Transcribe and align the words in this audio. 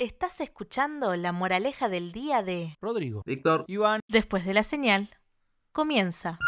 Estás 0.00 0.40
escuchando 0.40 1.16
la 1.16 1.32
moraleja 1.32 1.88
del 1.88 2.12
día 2.12 2.44
de 2.44 2.76
Rodrigo. 2.80 3.24
Víctor. 3.26 3.64
Iván. 3.66 4.00
Después 4.06 4.46
de 4.46 4.54
la 4.54 4.62
señal, 4.62 5.10
comienza. 5.72 6.38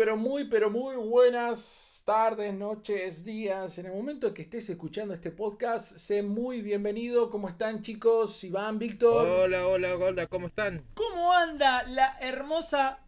Pero 0.00 0.16
muy, 0.16 0.44
pero 0.48 0.70
muy 0.70 0.96
buenas 0.96 2.02
tardes, 2.06 2.54
noches, 2.54 3.22
días. 3.22 3.76
En 3.76 3.84
el 3.84 3.92
momento 3.92 4.32
que 4.32 4.40
estés 4.40 4.70
escuchando 4.70 5.12
este 5.12 5.30
podcast, 5.30 5.94
sé 5.98 6.22
muy 6.22 6.62
bienvenido. 6.62 7.28
¿Cómo 7.28 7.50
están, 7.50 7.82
chicos? 7.82 8.42
Iván, 8.42 8.78
Víctor. 8.78 9.28
Hola, 9.28 9.66
hola, 9.68 9.94
hola, 9.98 10.26
¿cómo 10.26 10.46
están? 10.46 10.82
¿Cómo 10.94 11.34
anda 11.34 11.82
la 11.82 12.16
hermosa, 12.22 13.00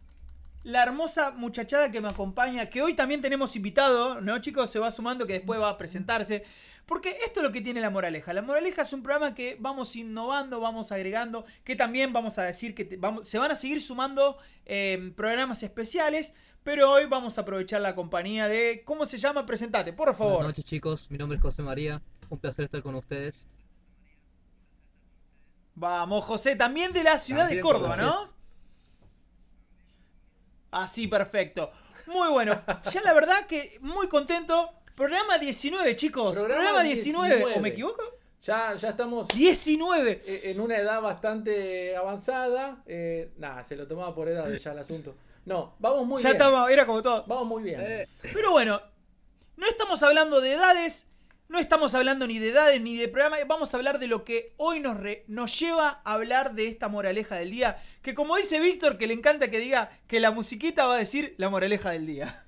la 0.61 0.83
hermosa 0.83 1.31
muchachada 1.31 1.89
que 1.89 1.99
me 1.99 2.09
acompaña? 2.09 2.67
Que 2.69 2.83
hoy 2.83 2.93
también 2.93 3.23
tenemos 3.23 3.55
invitado, 3.55 4.21
¿no, 4.21 4.37
chicos? 4.39 4.69
Se 4.69 4.77
va 4.77 4.91
sumando 4.91 5.25
que 5.25 5.33
después 5.33 5.59
va 5.59 5.69
a 5.69 5.77
presentarse. 5.79 6.43
Porque 6.85 7.09
esto 7.25 7.39
es 7.39 7.43
lo 7.43 7.51
que 7.51 7.61
tiene 7.61 7.81
la 7.81 7.89
moraleja. 7.89 8.33
La 8.33 8.43
moraleja 8.43 8.83
es 8.83 8.93
un 8.93 9.01
programa 9.01 9.33
que 9.33 9.57
vamos 9.59 9.95
innovando, 9.95 10.59
vamos 10.59 10.91
agregando, 10.91 11.43
que 11.63 11.75
también 11.75 12.13
vamos 12.13 12.37
a 12.37 12.43
decir 12.43 12.75
que 12.75 12.85
te- 12.85 12.97
vamos, 12.97 13.27
se 13.27 13.39
van 13.39 13.49
a 13.49 13.55
seguir 13.55 13.81
sumando 13.81 14.37
eh, 14.67 15.11
programas 15.15 15.63
especiales. 15.63 16.35
Pero 16.63 16.91
hoy 16.91 17.05
vamos 17.05 17.37
a 17.37 17.41
aprovechar 17.41 17.81
la 17.81 17.93
compañía 17.93 18.47
de. 18.47 18.83
¿Cómo 18.85 19.05
se 19.05 19.17
llama? 19.17 19.45
Presentate, 19.45 19.91
por 19.91 20.07
Buenas 20.07 20.17
favor. 20.17 20.45
noches 20.45 20.63
chicos, 20.63 21.11
mi 21.11 21.17
nombre 21.17 21.37
es 21.37 21.41
José 21.41 21.61
María, 21.61 22.01
un 22.29 22.39
placer 22.39 22.65
estar 22.65 22.81
con 22.81 22.95
ustedes. 22.95 23.47
Vamos, 25.75 26.23
José, 26.23 26.55
también 26.55 26.93
de 26.93 27.03
la 27.03 27.19
ciudad 27.19 27.49
de 27.49 27.59
Córdoba, 27.59 27.97
¿no? 27.97 28.15
Así, 30.71 31.07
perfecto. 31.07 31.71
Muy 32.07 32.29
bueno. 32.29 32.61
Ya 32.91 33.01
la 33.01 33.13
verdad 33.13 33.45
que 33.47 33.77
muy 33.81 34.07
contento. 34.07 34.69
Programa 34.95 35.37
19, 35.39 35.95
chicos. 35.95 36.37
Programa 36.37 36.61
Programa, 36.61 36.83
19. 36.83 37.27
19. 37.35 37.57
¿O 37.57 37.61
me 37.61 37.69
equivoco? 37.69 38.03
Ya, 38.43 38.75
ya 38.75 38.89
estamos 38.89 39.29
19. 39.29 40.21
eh, 40.25 40.41
en 40.51 40.59
una 40.59 40.77
edad 40.77 41.01
bastante 41.01 41.95
avanzada. 41.95 42.83
Eh, 42.85 43.31
nada, 43.37 43.63
se 43.63 43.75
lo 43.77 43.87
tomaba 43.87 44.13
por 44.13 44.27
edad 44.27 44.51
ya 44.51 44.71
el 44.73 44.79
asunto. 44.79 45.15
No, 45.45 45.75
vamos 45.79 46.05
muy 46.05 46.21
ya 46.21 46.29
bien. 46.29 46.41
estaba, 46.41 46.71
era 46.71 46.85
como 46.85 47.01
todo. 47.01 47.23
Vamos 47.25 47.47
muy 47.47 47.63
bien. 47.63 47.79
Eh, 47.81 48.07
Pero 48.33 48.51
bueno, 48.51 48.81
no 49.55 49.65
estamos 49.65 50.03
hablando 50.03 50.41
de 50.41 50.53
edades. 50.53 51.09
No 51.47 51.59
estamos 51.59 51.93
hablando 51.95 52.25
ni 52.27 52.39
de 52.39 52.49
edades 52.49 52.81
ni 52.81 52.97
de 52.97 53.07
programa. 53.07 53.37
Vamos 53.47 53.73
a 53.73 53.77
hablar 53.77 53.99
de 53.99 54.07
lo 54.07 54.25
que 54.25 54.53
hoy 54.57 54.79
nos, 54.81 54.97
re- 54.97 55.23
nos 55.27 55.57
lleva 55.57 56.01
a 56.03 56.13
hablar 56.13 56.53
de 56.55 56.67
esta 56.67 56.87
moraleja 56.89 57.35
del 57.35 57.51
día. 57.51 57.81
Que 58.01 58.13
como 58.13 58.35
dice 58.35 58.59
Víctor, 58.59 58.97
que 58.97 59.07
le 59.07 59.13
encanta 59.13 59.49
que 59.49 59.59
diga 59.59 59.89
que 60.07 60.19
la 60.19 60.31
musiquita 60.31 60.85
va 60.85 60.95
a 60.95 60.97
decir 60.97 61.35
la 61.37 61.49
moraleja 61.49 61.91
del 61.91 62.07
día. 62.07 62.43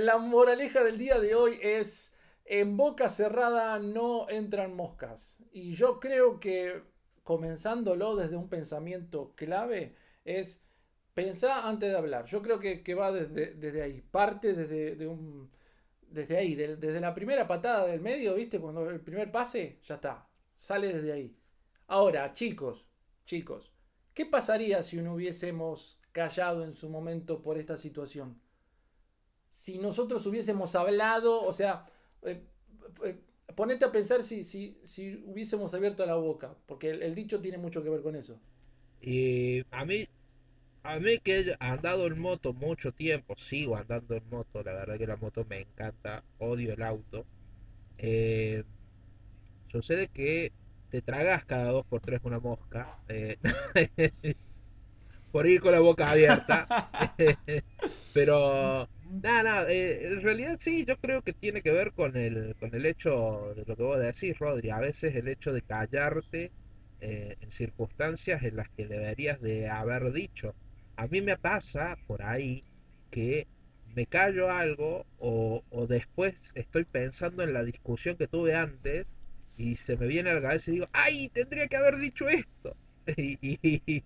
La 0.00 0.18
moraleja 0.18 0.82
del 0.82 0.98
día 0.98 1.20
de 1.20 1.34
hoy 1.34 1.58
es, 1.62 2.14
en 2.44 2.76
boca 2.76 3.08
cerrada 3.10 3.78
no 3.78 4.28
entran 4.28 4.74
moscas. 4.74 5.36
Y 5.52 5.74
yo 5.74 6.00
creo 6.00 6.40
que 6.40 6.82
comenzándolo 7.22 8.16
desde 8.16 8.36
un 8.36 8.48
pensamiento 8.48 9.32
clave 9.36 9.94
es 10.24 10.62
pensar 11.14 11.66
antes 11.66 11.90
de 11.90 11.96
hablar. 11.96 12.24
Yo 12.26 12.42
creo 12.42 12.58
que, 12.58 12.82
que 12.82 12.94
va 12.94 13.12
desde, 13.12 13.54
desde 13.54 13.82
ahí, 13.82 14.00
parte 14.00 14.54
desde, 14.54 14.96
desde 16.08 16.36
ahí, 16.36 16.54
de- 16.54 16.76
desde 16.76 17.00
la 17.00 17.14
primera 17.14 17.46
patada 17.46 17.86
del 17.86 18.00
medio, 18.00 18.34
¿viste? 18.34 18.60
Cuando 18.60 18.88
el 18.90 19.00
primer 19.00 19.30
pase, 19.32 19.78
ya 19.84 19.96
está, 19.96 20.28
sale 20.54 20.92
desde 20.92 21.12
ahí. 21.12 21.36
Ahora, 21.86 22.32
chicos, 22.32 22.88
chicos, 23.26 23.72
¿qué 24.14 24.26
pasaría 24.26 24.82
si 24.82 24.96
no 24.98 25.14
hubiésemos 25.14 25.98
callado 26.12 26.64
en 26.64 26.72
su 26.74 26.88
momento 26.88 27.42
por 27.42 27.58
esta 27.58 27.76
situación? 27.76 28.40
Si 29.52 29.78
nosotros 29.78 30.26
hubiésemos 30.26 30.74
hablado, 30.76 31.42
o 31.44 31.52
sea, 31.52 31.86
eh, 32.22 32.44
eh, 33.04 33.20
ponete 33.56 33.84
a 33.86 33.92
pensar 33.92 34.24
si, 34.24 34.44
si, 34.44 34.80
si 34.84 35.16
hubiésemos 35.26 35.74
abierto 35.74 36.06
la 36.06 36.16
boca, 36.16 36.56
porque 36.66 36.90
el, 36.90 37.14
dicho 37.14 37.40
tiene 37.42 37.58
mucho 37.58 37.82
que 37.84 37.90
ver 37.90 38.02
con 38.02 38.16
eso. 38.16 38.40
y 39.00 39.62
a 39.70 39.84
mí, 39.84 40.04
a 40.84 41.00
mí 41.00 41.18
que 41.20 41.40
he 41.40 41.56
andado 41.60 42.06
en 42.08 42.18
moto 42.20 42.54
mucho 42.54 42.92
tiempo, 42.92 43.36
sigo 43.36 43.76
andando 43.76 44.16
en 44.16 44.28
moto, 44.30 44.62
la 44.64 44.74
verdad 44.74 44.98
que 44.98 45.06
la 45.08 45.16
moto 45.18 45.44
me 45.48 45.60
encanta, 45.62 46.24
odio 46.38 46.74
el 46.74 46.82
auto. 46.82 47.26
eh, 47.98 48.64
sucede 49.68 50.08
que 50.08 50.52
te 50.90 51.02
tragas 51.02 51.44
cada 51.44 51.70
dos 51.72 51.84
por 51.86 52.00
tres 52.00 52.20
una 52.24 52.38
mosca, 52.40 53.02
por 55.32 55.46
ir 55.48 55.60
con 55.62 55.72
la 55.72 55.80
boca 55.80 56.10
abierta. 56.12 56.68
Pero 58.12 58.88
nada, 59.02 59.42
nada, 59.42 59.72
eh, 59.72 60.06
en 60.06 60.22
realidad 60.22 60.56
sí, 60.58 60.84
yo 60.86 60.96
creo 60.98 61.22
que 61.22 61.32
tiene 61.34 61.62
que 61.62 61.72
ver 61.72 61.92
con 61.94 62.16
el, 62.16 62.56
con 62.58 62.74
el 62.74 62.86
hecho 62.86 63.54
de 63.56 63.64
lo 63.66 63.76
que 63.76 63.82
vos 63.82 63.98
decís, 64.00 64.38
Rodri. 64.38 64.70
A 64.70 64.80
veces 64.80 65.14
el 65.16 65.28
hecho 65.28 65.52
de 65.52 65.62
callarte 65.62 66.52
eh, 67.00 67.36
en 67.40 67.50
circunstancias 67.50 68.42
en 68.44 68.56
las 68.56 68.68
que 68.76 68.86
deberías 68.88 69.40
de 69.40 69.68
haber 69.68 70.12
dicho. 70.12 70.54
A 70.96 71.08
mí 71.08 71.22
me 71.22 71.38
pasa 71.38 71.96
por 72.06 72.22
ahí 72.22 72.64
que 73.10 73.48
me 73.84 74.06
callo 74.06 74.50
algo 74.50 75.06
o, 75.18 75.62
o 75.70 75.86
después 75.86 76.52
estoy 76.54 76.84
pensando 76.84 77.42
en 77.42 77.52
la 77.52 77.64
discusión 77.64 78.16
que 78.16 78.28
tuve 78.28 78.54
antes 78.54 79.14
y 79.56 79.76
se 79.76 79.96
me 79.96 80.06
viene 80.06 80.30
a 80.30 80.34
la 80.34 80.42
cabeza 80.42 80.70
y 80.70 80.74
digo, 80.74 80.88
¡ay! 80.92 81.28
Tendría 81.30 81.68
que 81.68 81.76
haber 81.76 81.96
dicho 81.98 82.28
esto. 82.28 82.76
Y, 83.16 83.36
y- 83.42 83.82
y- 83.86 84.04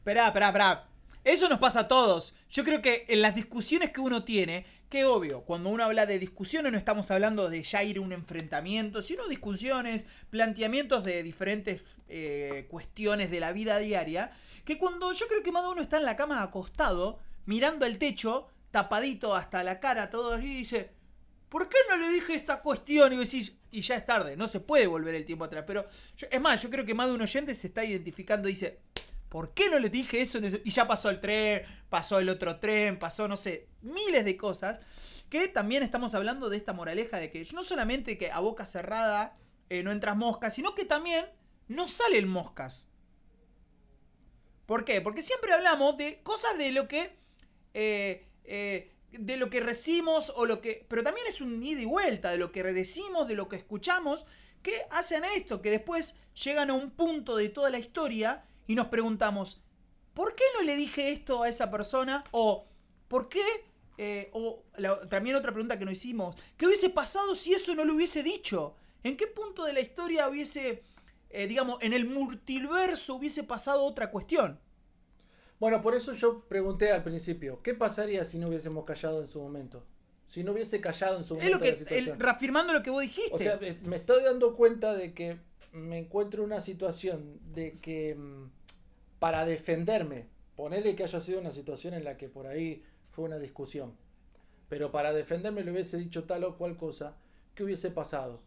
Esperá, 0.00 0.28
esperá, 0.28 0.46
esperá. 0.46 0.88
Eso 1.24 1.46
nos 1.50 1.58
pasa 1.58 1.80
a 1.80 1.88
todos. 1.88 2.34
Yo 2.50 2.64
creo 2.64 2.80
que 2.80 3.04
en 3.08 3.20
las 3.20 3.34
discusiones 3.34 3.90
que 3.90 4.00
uno 4.00 4.24
tiene, 4.24 4.64
que 4.88 5.04
obvio, 5.04 5.42
cuando 5.42 5.68
uno 5.68 5.84
habla 5.84 6.06
de 6.06 6.18
discusiones 6.18 6.72
no 6.72 6.78
estamos 6.78 7.10
hablando 7.10 7.50
de 7.50 7.62
ya 7.62 7.84
ir 7.84 7.98
a 7.98 8.00
un 8.00 8.12
enfrentamiento, 8.12 9.02
sino 9.02 9.28
discusiones, 9.28 10.06
planteamientos 10.30 11.04
de 11.04 11.22
diferentes 11.22 11.84
eh, 12.08 12.66
cuestiones 12.70 13.30
de 13.30 13.40
la 13.40 13.52
vida 13.52 13.76
diaria, 13.76 14.32
que 14.64 14.78
cuando 14.78 15.12
yo 15.12 15.28
creo 15.28 15.42
que 15.42 15.52
más 15.52 15.64
de 15.64 15.68
uno 15.68 15.82
está 15.82 15.98
en 15.98 16.06
la 16.06 16.16
cama 16.16 16.42
acostado, 16.42 17.18
mirando 17.44 17.84
al 17.84 17.98
techo, 17.98 18.48
tapadito 18.70 19.36
hasta 19.36 19.62
la 19.62 19.80
cara, 19.80 20.08
todo 20.08 20.32
así, 20.32 20.46
y 20.46 20.58
dice, 20.60 20.90
¿por 21.50 21.68
qué 21.68 21.76
no 21.90 21.98
le 21.98 22.08
dije 22.08 22.34
esta 22.34 22.62
cuestión? 22.62 23.12
Y 23.12 23.16
decís, 23.18 23.54
y 23.70 23.82
ya 23.82 23.96
es 23.96 24.06
tarde, 24.06 24.36
no 24.36 24.46
se 24.46 24.60
puede 24.60 24.86
volver 24.86 25.14
el 25.14 25.26
tiempo 25.26 25.44
atrás. 25.44 25.64
Pero, 25.66 25.86
es 26.30 26.40
más, 26.40 26.62
yo 26.62 26.70
creo 26.70 26.86
que 26.86 26.94
más 26.94 27.08
de 27.08 27.14
un 27.14 27.22
oyente 27.22 27.54
se 27.54 27.66
está 27.66 27.84
identificando 27.84 28.48
y 28.48 28.52
dice, 28.52 28.80
¿por 29.30 29.54
qué 29.54 29.70
no 29.70 29.78
le 29.78 29.88
dije 29.88 30.20
eso? 30.20 30.38
en 30.38 30.44
ese-?" 30.44 30.62
Y 30.64 30.70
ya 30.70 30.86
pasó 30.86 31.10
el 31.10 31.20
tren, 31.20 31.62
pasó 31.88 32.18
el 32.20 32.28
otro 32.28 32.60
tren, 32.60 32.98
pasó, 32.98 33.28
no 33.28 33.36
sé, 33.38 33.68
miles 33.82 34.26
de 34.26 34.36
cosas. 34.36 34.80
Que 35.30 35.48
también 35.48 35.82
estamos 35.82 36.14
hablando 36.14 36.50
de 36.50 36.58
esta 36.58 36.72
moraleja 36.74 37.18
de 37.18 37.30
que 37.30 37.46
no 37.54 37.62
solamente 37.62 38.18
que 38.18 38.30
a 38.32 38.40
boca 38.40 38.66
cerrada 38.66 39.38
eh, 39.70 39.82
no 39.82 39.92
entras 39.92 40.16
moscas, 40.16 40.54
sino 40.54 40.74
que 40.74 40.84
también 40.84 41.26
no 41.68 41.88
salen 41.88 42.28
moscas. 42.28 42.86
¿Por 44.66 44.84
qué? 44.84 45.00
Porque 45.00 45.22
siempre 45.22 45.52
hablamos 45.52 45.96
de 45.96 46.22
cosas 46.22 46.56
de 46.58 46.72
lo 46.72 46.88
que. 46.88 47.16
eh, 47.74 48.26
eh, 48.44 48.92
de 49.12 49.36
lo 49.36 49.50
que 49.50 49.60
recibimos 49.60 50.32
o 50.36 50.46
lo 50.46 50.60
que. 50.60 50.86
Pero 50.88 51.02
también 51.02 51.26
es 51.26 51.40
un 51.40 51.60
ida 51.62 51.80
y 51.80 51.84
vuelta 51.84 52.30
de 52.30 52.38
lo 52.38 52.52
que 52.52 52.62
decimos, 52.62 53.26
de 53.28 53.34
lo 53.34 53.48
que 53.48 53.56
escuchamos, 53.56 54.24
que 54.62 54.72
hacen 54.90 55.24
esto, 55.24 55.62
que 55.62 55.70
después 55.70 56.16
llegan 56.34 56.70
a 56.70 56.74
un 56.74 56.90
punto 56.92 57.36
de 57.36 57.48
toda 57.48 57.70
la 57.70 57.78
historia 57.80 58.44
y 58.70 58.74
nos 58.76 58.86
preguntamos, 58.86 59.60
¿por 60.14 60.34
qué 60.36 60.44
no 60.56 60.62
le 60.62 60.76
dije 60.76 61.10
esto 61.10 61.42
a 61.42 61.48
esa 61.48 61.70
persona? 61.70 62.22
O, 62.30 62.66
¿por 63.08 63.28
qué? 63.28 63.42
eh, 64.02 64.30
o 64.32 64.62
la- 64.76 64.98
también 65.08 65.34
otra 65.36 65.52
pregunta 65.52 65.78
que 65.78 65.84
nos 65.84 65.92
hicimos, 65.94 66.34
¿qué 66.56 66.66
hubiese 66.66 66.88
pasado 66.88 67.34
si 67.34 67.52
eso 67.52 67.74
no 67.74 67.84
lo 67.84 67.94
hubiese 67.94 68.22
dicho? 68.22 68.74
¿En 69.02 69.16
qué 69.16 69.26
punto 69.26 69.64
de 69.64 69.72
la 69.74 69.80
historia 69.80 70.28
hubiese, 70.28 70.82
eh, 71.30 71.46
digamos, 71.48 71.78
en 71.82 71.92
el 71.92 72.06
multiverso 72.06 73.16
hubiese 73.16 73.42
pasado 73.44 73.84
otra 73.84 74.10
cuestión? 74.10 74.58
Bueno, 75.58 75.82
por 75.82 75.94
eso 75.94 76.14
yo 76.14 76.40
pregunté 76.48 76.92
al 76.92 77.02
principio, 77.02 77.60
¿qué 77.62 77.74
pasaría 77.74 78.24
si 78.24 78.38
no 78.38 78.48
hubiésemos 78.48 78.84
callado 78.84 79.20
en 79.20 79.28
su 79.28 79.40
momento? 79.40 79.84
Si 80.28 80.42
no 80.44 80.52
hubiese 80.52 80.80
callado 80.80 81.18
en 81.18 81.24
su 81.24 81.34
Es 81.34 81.50
momento 81.50 81.58
lo 81.58 81.64
que, 81.64 81.70
la 81.72 81.76
situación. 81.78 82.14
el- 82.14 82.20
reafirmando 82.20 82.72
lo 82.72 82.82
que 82.82 82.90
vos 82.90 83.02
dijiste. 83.02 83.34
O 83.34 83.38
sea, 83.38 83.58
me 83.60 83.74
me 83.82 83.96
estoy 83.96 84.22
dando 84.22 84.54
cuenta 84.56 84.94
de 84.94 85.12
que 85.12 85.38
me 85.72 85.98
encuentro 85.98 86.42
en 86.42 86.46
una 86.52 86.60
situación 86.60 87.38
de 87.52 87.78
que 87.80 88.14
mm, 88.14 88.44
para 89.20 89.44
defenderme, 89.44 90.26
ponerle 90.56 90.96
que 90.96 91.04
haya 91.04 91.20
sido 91.20 91.38
una 91.40 91.52
situación 91.52 91.94
en 91.94 92.02
la 92.02 92.16
que 92.16 92.28
por 92.28 92.48
ahí 92.48 92.82
fue 93.10 93.26
una 93.26 93.38
discusión, 93.38 93.92
pero 94.68 94.90
para 94.90 95.12
defenderme 95.12 95.62
le 95.62 95.70
hubiese 95.70 95.96
dicho 95.98 96.24
tal 96.24 96.42
o 96.42 96.56
cual 96.56 96.76
cosa, 96.76 97.16
¿qué 97.54 97.62
hubiese 97.62 97.90
pasado? 97.90 98.40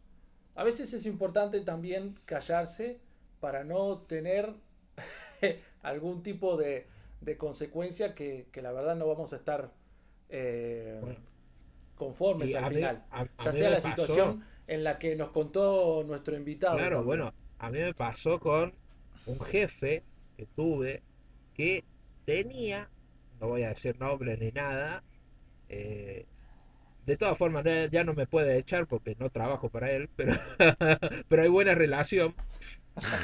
A 0.55 0.63
veces 0.65 0.93
es 0.93 1.05
importante 1.05 1.61
también 1.61 2.19
callarse 2.25 2.99
para 3.39 3.63
no 3.63 3.99
tener 3.99 4.53
algún 5.81 6.21
tipo 6.23 6.57
de, 6.57 6.85
de 7.21 7.37
consecuencia 7.37 8.13
que, 8.15 8.47
que, 8.51 8.61
la 8.61 8.71
verdad 8.71 8.95
no 8.95 9.07
vamos 9.07 9.33
a 9.33 9.37
estar 9.37 9.71
eh, 10.29 10.99
conformes 11.97 12.49
Y 12.49 12.55
al 12.55 12.69
mí- 12.69 12.75
final. 12.77 13.03
a- 13.11 13.21
a 13.37 13.45
ya 13.45 13.53
sea 13.53 13.69
la 13.69 13.77
pasó- 13.81 13.89
situación 13.89 14.43
en 14.67 14.83
la 14.83 14.97
que 14.97 15.15
nos 15.15 15.29
contó 15.31 16.03
nuestro 16.07 16.35
invitado. 16.35 16.77
Claro, 16.77 16.97
también. 16.97 17.05
bueno, 17.05 17.33
a 17.59 17.69
mí 17.69 17.79
me 17.79 17.93
pasó 17.93 18.39
con 18.39 18.73
un 19.25 19.39
jefe 19.41 20.03
que 20.37 20.45
tuve 20.55 21.01
que 21.55 21.83
tenía, 22.25 22.89
no 23.39 23.47
voy 23.49 23.63
a 23.63 23.69
decir 23.69 23.99
nombre 23.99 24.37
ni 24.37 24.51
nada, 24.51 25.03
eh, 25.69 26.25
de 27.05 27.17
todas 27.17 27.37
formas 27.37 27.65
no- 27.65 27.85
ya 27.87 28.03
no 28.03 28.13
me 28.13 28.27
puede 28.27 28.57
echar 28.57 28.87
porque 28.87 29.15
no 29.19 29.29
trabajo 29.29 29.69
para 29.69 29.91
él, 29.91 30.09
pero, 30.15 30.33
pero 31.27 31.41
hay 31.43 31.49
buena 31.49 31.75
relación, 31.75 32.35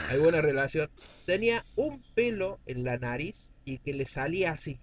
hay 0.10 0.20
buena 0.20 0.42
relación. 0.42 0.90
Tenía 1.26 1.66
un 1.76 2.02
pelo 2.16 2.60
en 2.66 2.84
la 2.84 2.98
nariz 2.98 3.54
y 3.66 3.78
que 3.80 3.94
le 3.94 4.06
salía 4.06 4.52
así, 4.52 4.80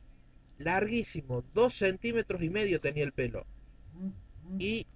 larguísimo, 0.59 1.43
dos 1.55 1.75
centímetros 1.75 2.43
y 2.43 2.51
medio 2.51 2.81
tenía 2.81 3.05
el 3.05 3.13
pelo. 3.13 3.47
Y, 4.59 4.87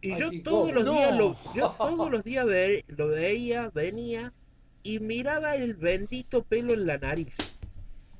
y 0.00 0.12
Ay, 0.12 0.20
yo 0.20 0.30
todos 0.42 0.72
los 0.72 0.82
incómodo. 0.84 0.92
días 0.98 1.12
lo, 1.16 1.28
No. 1.30 1.54
yo 1.54 1.74
todos 1.78 2.10
los 2.10 2.24
días 2.24 2.46
lo 2.88 3.08
veía, 3.08 3.70
venía 3.70 4.32
y 4.82 4.98
miraba 5.00 5.56
el 5.56 5.74
bendito 5.74 6.42
pelo 6.44 6.72
en 6.74 6.86
la 6.86 6.98
nariz. 6.98 7.36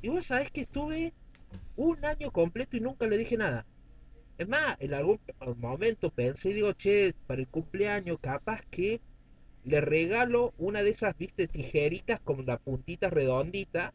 Y 0.02 0.08
vos 0.08 0.26
sabés 0.26 0.50
que 0.50 0.62
estuve 0.62 1.12
un 1.76 2.04
año 2.04 2.30
completo 2.30 2.76
y 2.76 2.80
nunca 2.80 3.06
le 3.06 3.18
dije 3.18 3.36
nada. 3.36 3.66
Es 4.38 4.48
más, 4.48 4.76
en 4.80 4.94
algún 4.94 5.20
momento 5.58 6.10
pensé 6.10 6.50
y 6.50 6.54
digo, 6.54 6.72
che, 6.72 7.14
para 7.26 7.40
el 7.40 7.48
cumpleaños 7.48 8.18
capaz 8.20 8.62
que 8.70 9.00
le 9.64 9.80
regalo 9.80 10.52
una 10.58 10.82
de 10.82 10.90
esas, 10.90 11.16
viste, 11.16 11.46
tijeritas 11.46 12.20
con 12.20 12.44
la 12.46 12.58
puntita 12.58 13.10
redondita. 13.10 13.92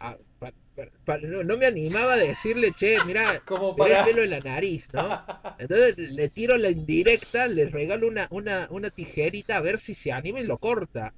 a- 0.00 0.16
pa- 0.38 0.52
pa- 0.76 0.88
pa- 1.04 1.18
no, 1.18 1.42
no 1.42 1.56
me 1.56 1.66
animaba 1.66 2.14
a 2.14 2.16
decirle, 2.18 2.72
che, 2.72 2.98
mira, 3.06 3.40
Como 3.46 3.74
para... 3.76 4.00
el 4.00 4.06
pelo 4.06 4.22
en 4.22 4.30
la 4.30 4.40
nariz, 4.40 4.88
¿no? 4.92 5.22
Entonces 5.58 5.98
le 5.98 6.28
tiro 6.28 6.56
la 6.56 6.70
indirecta, 6.70 7.48
le 7.48 7.66
regalo 7.66 8.06
una, 8.08 8.28
una, 8.30 8.68
una 8.70 8.90
tijerita 8.90 9.56
a 9.56 9.60
ver 9.60 9.78
si 9.80 9.94
se 9.94 10.12
anima 10.12 10.40
y 10.40 10.44
lo 10.44 10.58
corta. 10.58 11.14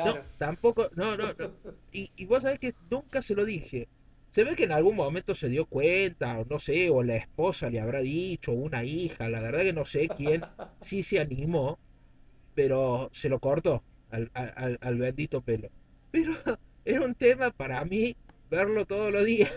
No, 0.00 0.18
tampoco, 0.36 0.88
no, 0.94 1.16
no, 1.16 1.32
no. 1.38 1.48
Y, 1.90 2.10
y 2.16 2.26
vos 2.26 2.42
sabés 2.42 2.58
que 2.58 2.72
nunca 2.90 3.22
se 3.22 3.34
lo 3.34 3.44
dije. 3.44 3.88
Se 4.30 4.44
ve 4.44 4.56
que 4.56 4.64
en 4.64 4.72
algún 4.72 4.96
momento 4.96 5.34
se 5.34 5.48
dio 5.48 5.66
cuenta, 5.66 6.38
o 6.40 6.44
no 6.46 6.58
sé, 6.58 6.90
o 6.90 7.02
la 7.02 7.16
esposa 7.16 7.68
le 7.70 7.80
habrá 7.80 8.00
dicho, 8.00 8.52
o 8.52 8.54
una 8.54 8.84
hija, 8.84 9.28
la 9.28 9.42
verdad 9.42 9.60
que 9.62 9.72
no 9.74 9.84
sé 9.84 10.10
quién 10.10 10.44
sí 10.80 11.02
se 11.02 11.20
animó, 11.20 11.78
pero 12.54 13.08
se 13.12 13.28
lo 13.28 13.40
cortó 13.40 13.84
al, 14.10 14.30
al- 14.34 14.52
al- 14.56 14.78
al 14.80 14.98
bendito 14.98 15.42
pelo. 15.42 15.68
Pero 16.10 16.32
era 16.84 17.02
un 17.04 17.14
tema 17.14 17.50
para 17.52 17.84
mí 17.84 18.14
verlo 18.50 18.86
todos 18.86 19.12
los 19.12 19.24
días 19.26 19.52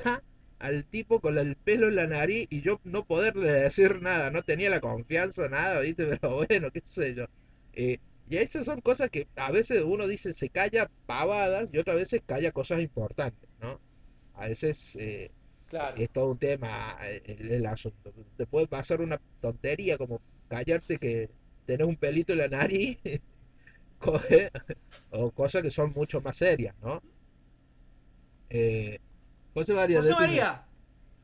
al 0.59 0.85
tipo 0.87 1.19
con 1.21 1.37
el 1.37 1.55
pelo 1.63 1.87
en 1.89 1.95
la 1.95 2.07
nariz 2.07 2.47
y 2.49 2.61
yo 2.61 2.79
no 2.83 3.05
poderle 3.05 3.51
decir 3.51 4.01
nada, 4.01 4.31
no 4.31 4.41
tenía 4.43 4.69
la 4.69 4.79
confianza, 4.81 5.47
nada, 5.49 5.81
¿viste? 5.81 6.05
Pero 6.21 6.35
bueno, 6.35 6.69
qué 6.71 6.81
sé 6.83 7.13
yo. 7.15 7.25
Eh, 7.73 7.97
y 8.29 8.37
esas 8.37 8.65
son 8.65 8.81
cosas 8.81 9.09
que 9.09 9.27
a 9.35 9.51
veces 9.51 9.83
uno 9.83 10.07
dice 10.07 10.33
se 10.33 10.49
calla 10.49 10.89
pavadas 11.05 11.69
y 11.73 11.77
otras 11.77 11.97
veces 11.97 12.21
calla 12.25 12.51
cosas 12.51 12.79
importantes, 12.81 13.49
¿no? 13.61 13.79
A 14.33 14.47
veces 14.47 14.95
eh, 14.97 15.31
Claro. 15.67 15.95
es 15.97 16.09
todo 16.09 16.31
un 16.31 16.37
tema 16.37 16.97
eh, 17.03 17.21
el, 17.25 17.51
el 17.51 17.65
asunto. 17.65 18.13
Te 18.37 18.45
puede 18.45 18.67
pasar 18.67 19.01
una 19.01 19.19
tontería 19.41 19.97
como 19.97 20.21
callarte 20.47 20.97
que 20.97 21.29
tenés 21.65 21.87
un 21.87 21.95
pelito 21.95 22.33
en 22.33 22.39
la 22.39 22.47
nariz 22.47 22.97
o 25.11 25.31
cosas 25.31 25.61
que 25.63 25.71
son 25.71 25.91
mucho 25.93 26.21
más 26.21 26.37
serias, 26.37 26.75
¿no? 26.81 27.01
Eh, 28.49 28.99
José 29.53 29.73
María, 29.73 30.01
José. 30.01 30.13
María, 30.13 30.65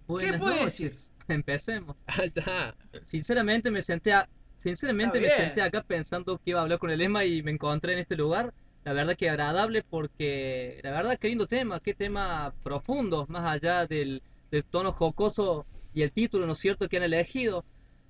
Buenas 0.07 0.39
puede 0.42 0.62
noches. 0.63 1.12
Empecemos. 1.27 1.95
Está. 2.21 2.75
Sinceramente 3.06 3.71
me 3.71 3.81
senté 3.81 4.13
a- 4.13 4.27
sinceramente 4.62 5.19
me 5.22 5.30
senté 5.31 5.62
acá 5.62 5.84
pensando 5.84 6.38
que 6.38 6.52
iba 6.52 6.60
a 6.60 6.63
hablar 6.63 6.80
con 6.80 6.90
el 6.92 7.02
Esma 7.02 7.25
y 7.25 7.44
me 7.44 7.52
encontré 7.52 7.94
en 7.94 8.00
este 8.00 8.16
lugar. 8.16 8.54
La 8.84 8.94
verdad 8.94 9.16
que 9.16 9.30
agradable 9.30 9.84
porque 9.84 10.80
la 10.84 10.92
verdad 10.92 11.18
qué 11.19 11.28
lindo 11.30 11.48
tema, 11.48 11.80
qué 11.80 11.94
tema 11.94 12.54
profundo, 12.63 13.25
más 13.30 13.46
allá 13.52 13.86
del, 13.86 14.24
del 14.52 14.63
tono 14.66 14.92
jocoso 14.94 15.68
y 15.94 16.02
el 16.04 16.12
título, 16.12 16.46
¿no 16.48 16.54
es 16.54 16.60
cierto?, 16.60 16.88
que 16.90 16.98
han 16.98 17.04
elegido. 17.04 17.66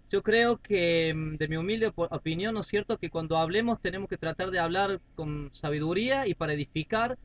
Yo 0.09 0.21
creo 0.23 0.57
que, 0.57 1.13
mm, 1.15 1.35
de 1.37 1.47
mi 1.47 1.57
humilde 1.57 1.87
op- 1.87 2.11
opinión, 2.11 2.53
¿no 2.53 2.61
es 2.61 2.67
cierto?, 2.67 2.97
que 2.97 3.09
cuando 3.09 3.37
hablemos 3.37 3.79
tenemos 3.81 4.09
que 4.09 4.17
tratar 4.17 4.51
de 4.51 4.59
hablar 4.59 5.01
con 5.15 5.49
sabiduría 5.53 6.27
y 6.27 6.35
para 6.35 6.53
edificar. 6.53 7.17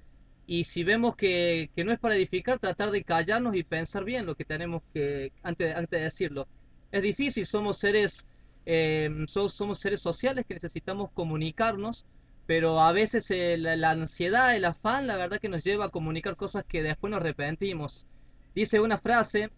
Y 0.47 0.65
si 0.65 0.85
vemos 0.85 1.17
que, 1.17 1.71
que 1.75 1.85
no 1.85 1.93
es 1.93 1.99
para 1.99 2.15
edificar, 2.17 2.59
tratar 2.61 2.91
de 2.93 3.03
callarnos 3.05 3.57
y 3.57 3.65
pensar 3.65 4.05
bien 4.05 4.27
lo 4.27 4.35
que 4.37 4.45
tenemos 4.45 4.83
que, 4.95 5.33
antes, 5.43 5.75
antes 5.77 5.99
de 6.01 6.05
decirlo. 6.05 6.49
Es 6.93 7.03
difícil, 7.03 7.45
somos 7.47 7.79
seres, 7.79 8.25
eh, 8.67 9.11
so- 9.29 9.49
somos 9.51 9.81
seres 9.81 10.03
sociales 10.03 10.45
que 10.47 10.55
necesitamos 10.55 11.11
comunicarnos, 11.15 12.07
pero 12.47 12.81
a 12.81 12.93
veces 12.93 13.31
eh, 13.33 13.57
la, 13.59 13.91
ansiedad, 13.93 14.57
el 14.57 14.65
afán, 14.67 15.07
la 15.07 15.17
verdad 15.17 15.39
que 15.41 15.49
nos 15.51 15.65
lleva 15.65 15.87
a 15.87 15.91
comunicar 15.91 16.37
cosas 16.37 16.65
que 16.69 16.83
después 16.83 17.11
nos 17.11 17.21
arrepentimos. 17.21 18.07
Dice 18.55 18.81
una 18.81 18.99
frase 18.99 19.51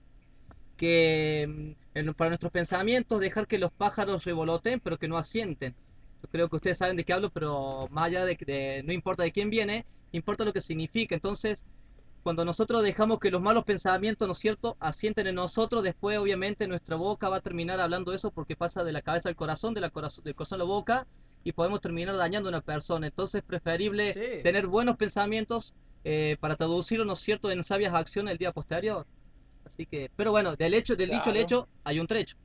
que 0.76 1.46
mm, 1.48 1.98
en- 1.98 2.14
para 2.14 2.30
nuestros 2.30 2.52
pensamientos 2.52 3.20
dejar 3.20 3.46
que 3.46 3.58
los 3.58 3.72
pájaros 3.72 4.24
revoloten 4.24 4.80
pero 4.80 4.98
que 4.98 5.08
no 5.08 5.18
asienten. 5.18 5.76
Yo 6.22 6.28
creo 6.30 6.48
que 6.48 6.56
ustedes 6.56 6.78
saben 6.78 6.96
de 6.96 7.04
qué 7.04 7.12
hablo, 7.12 7.30
pero 7.30 7.88
más 7.90 8.06
allá 8.06 8.24
de, 8.24 8.36
de- 8.46 8.82
no 8.84 8.92
importa 8.92 9.22
de 9.22 9.32
quién 9.32 9.50
viene, 9.50 9.86
importa 10.12 10.44
lo 10.44 10.52
que 10.52 10.60
significa. 10.60 11.14
Entonces, 11.14 11.64
cuando 12.22 12.44
nosotros 12.44 12.82
dejamos 12.82 13.18
que 13.18 13.30
los 13.30 13.40
malos 13.40 13.64
pensamientos, 13.64 14.26
¿no 14.28 14.32
es 14.32 14.38
cierto?, 14.38 14.76
asienten 14.80 15.26
en 15.26 15.34
nosotros, 15.36 15.82
después 15.82 16.18
obviamente 16.18 16.66
nuestra 16.68 16.96
boca 16.96 17.28
va 17.28 17.36
a 17.36 17.40
terminar 17.40 17.80
hablando 17.80 18.12
eso 18.12 18.30
porque 18.30 18.56
pasa 18.56 18.84
de 18.84 18.92
la 18.92 19.02
cabeza 19.02 19.28
al 19.28 19.36
corazón, 19.36 19.74
de 19.74 19.80
la 19.80 19.90
corazón, 19.90 20.24
del 20.24 20.34
corazón 20.34 20.60
a 20.60 20.64
la 20.64 20.68
boca 20.68 21.06
y 21.44 21.52
podemos 21.52 21.80
terminar 21.80 22.16
dañando 22.16 22.48
a 22.48 22.52
una 22.52 22.60
persona. 22.60 23.06
Entonces 23.06 23.40
es 23.40 23.44
preferible 23.44 24.12
Sí. 24.12 24.42
tener 24.42 24.66
buenos 24.66 24.96
pensamientos 24.96 25.72
eh, 26.04 26.36
para 26.40 26.56
traducirlo, 26.56 27.04
¿no 27.04 27.14
es 27.14 27.20
cierto?, 27.20 27.50
en 27.50 27.62
sabias 27.64 27.94
acciones 27.94 28.32
el 28.32 28.38
día 28.38 28.52
posterior. 28.52 29.06
Así 29.64 29.86
que, 29.86 30.10
pero 30.16 30.30
bueno, 30.30 30.56
del 30.56 30.74
hecho, 30.74 30.96
del 30.96 31.10
dicho 31.10 31.30
al 31.30 31.36
hecho, 31.36 31.68
hay 31.84 32.00
un 32.00 32.06
trecho. 32.06 32.36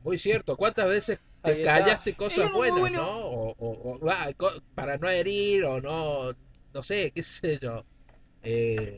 Muy 0.00 0.18
cierto. 0.18 0.56
¿Cuántas 0.56 0.88
veces 0.88 1.18
te 1.42 1.62
callaste 1.62 2.14
cosas 2.14 2.52
buenas, 2.52 2.80
bueno. 2.80 3.02
¿no? 3.02 3.18
O, 3.18 3.54
o- 3.58 3.92
o, 3.94 3.98
va, 4.04 4.32
co- 4.34 4.52
para 4.74 4.96
no 4.98 5.08
herir 5.08 5.64
o 5.64 5.80
no, 5.80 6.32
no 6.74 6.82
sé, 6.82 7.12
qué 7.14 7.22
sé 7.22 7.58
yo. 7.60 7.84
Eh, 8.42 8.96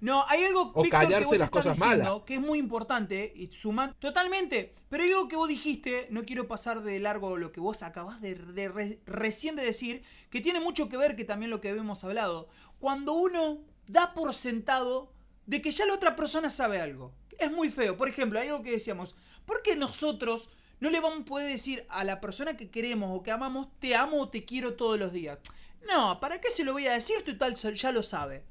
No, 0.00 0.24
hay 0.28 0.44
algo, 0.44 0.70
O 0.74 0.82
Víctor, 0.82 1.00
que 1.08 1.14
vos 1.14 1.24
las 1.24 1.32
estás 1.32 1.50
cosas 1.50 1.76
diciendo 1.76 2.04
malas. 2.04 2.22
que 2.26 2.34
es 2.34 2.40
muy 2.40 2.58
importante 2.58 3.32
y 3.34 3.46
suman 3.52 3.94
totalmente. 3.98 4.74
Pero 4.90 5.02
hay 5.02 5.10
algo 5.12 5.28
que 5.28 5.36
vos 5.36 5.48
dijiste, 5.48 6.08
no 6.10 6.24
quiero 6.24 6.46
pasar 6.46 6.82
de 6.82 6.98
largo 7.00 7.38
lo 7.38 7.52
que 7.52 7.60
vos 7.60 7.82
acabás 7.82 8.20
de, 8.20 8.34
de 8.34 8.68
re- 8.68 8.98
recién 9.06 9.56
de 9.56 9.64
decir, 9.64 10.02
que 10.30 10.40
tiene 10.42 10.60
mucho 10.60 10.88
que 10.90 10.96
ver 10.98 11.16
que 11.16 11.24
también 11.24 11.50
lo 11.50 11.60
que 11.62 11.70
hemos 11.70 12.04
hablado. 12.04 12.48
Cuando 12.80 13.14
uno 13.14 13.60
da 13.86 14.12
por 14.12 14.34
sentado 14.34 15.10
de 15.46 15.62
que 15.62 15.70
ya 15.70 15.86
la 15.86 15.94
otra 15.94 16.16
persona 16.16 16.50
sabe 16.50 16.80
algo. 16.80 17.12
Es 17.38 17.50
muy 17.50 17.70
feo. 17.70 17.96
Por 17.96 18.08
ejemplo, 18.08 18.38
hay 18.38 18.48
algo 18.48 18.62
que 18.62 18.70
decíamos, 18.72 19.14
¿por 19.46 19.62
qué 19.62 19.74
nosotros 19.74 20.50
no 20.80 20.90
le 20.90 21.00
vamos 21.00 21.22
a 21.22 21.24
poder 21.24 21.48
decir 21.50 21.86
a 21.88 22.04
la 22.04 22.20
persona 22.20 22.56
que 22.58 22.70
queremos 22.70 23.10
o 23.16 23.22
que 23.22 23.30
amamos, 23.30 23.68
te 23.78 23.94
amo 23.96 24.20
o 24.20 24.28
te 24.28 24.44
quiero 24.44 24.74
todos 24.74 24.98
los 24.98 25.12
días? 25.14 25.38
No, 25.86 26.18
¿para 26.20 26.40
qué 26.40 26.50
se 26.50 26.64
lo 26.64 26.72
voy 26.72 26.86
a 26.86 26.92
decir? 26.92 27.24
Total, 27.24 27.54
ya 27.54 27.92
lo 27.92 28.02
sabe. 28.02 28.44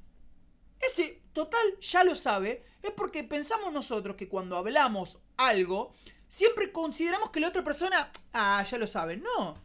Ese 0.80 1.22
total 1.34 1.80
ya 1.80 2.04
lo 2.04 2.16
sabe, 2.16 2.64
es 2.82 2.92
porque 2.92 3.24
pensamos 3.24 3.72
nosotros 3.72 4.16
que 4.16 4.28
cuando 4.28 4.58
hablamos 4.58 5.20
algo, 5.38 5.94
siempre 6.28 6.72
consideramos 6.72 7.30
que 7.30 7.40
la 7.40 7.48
otra 7.48 7.64
persona, 7.64 8.12
ah, 8.34 8.64
ya 8.70 8.78
lo 8.78 8.88
sabe. 8.88 9.18
No, 9.18 9.56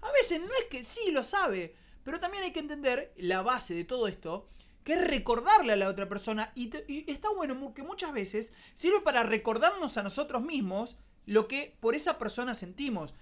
a 0.00 0.12
veces 0.12 0.40
no 0.40 0.54
es 0.58 0.66
que 0.70 0.84
sí 0.84 1.10
lo 1.10 1.24
sabe, 1.24 1.74
pero 2.04 2.20
también 2.20 2.44
hay 2.44 2.52
que 2.52 2.60
entender 2.60 3.12
la 3.16 3.42
base 3.42 3.74
de 3.74 3.84
todo 3.84 4.08
esto, 4.08 4.48
que 4.84 4.94
es 4.94 5.06
recordarle 5.06 5.72
a 5.72 5.76
la 5.76 5.88
otra 5.88 6.08
persona. 6.08 6.52
Y, 6.54 6.70
y 6.86 7.10
está 7.10 7.28
bueno 7.30 7.58
porque 7.58 7.82
muchas 7.82 8.12
veces 8.12 8.52
sirve 8.74 9.00
para 9.00 9.22
recordarnos 9.22 9.96
a 9.96 10.02
nosotros 10.02 10.42
mismos 10.42 10.96
lo 11.26 11.46
que 11.48 11.76
por 11.80 11.94
esa 11.94 12.18
persona 12.18 12.54
sentimos, 12.54 13.14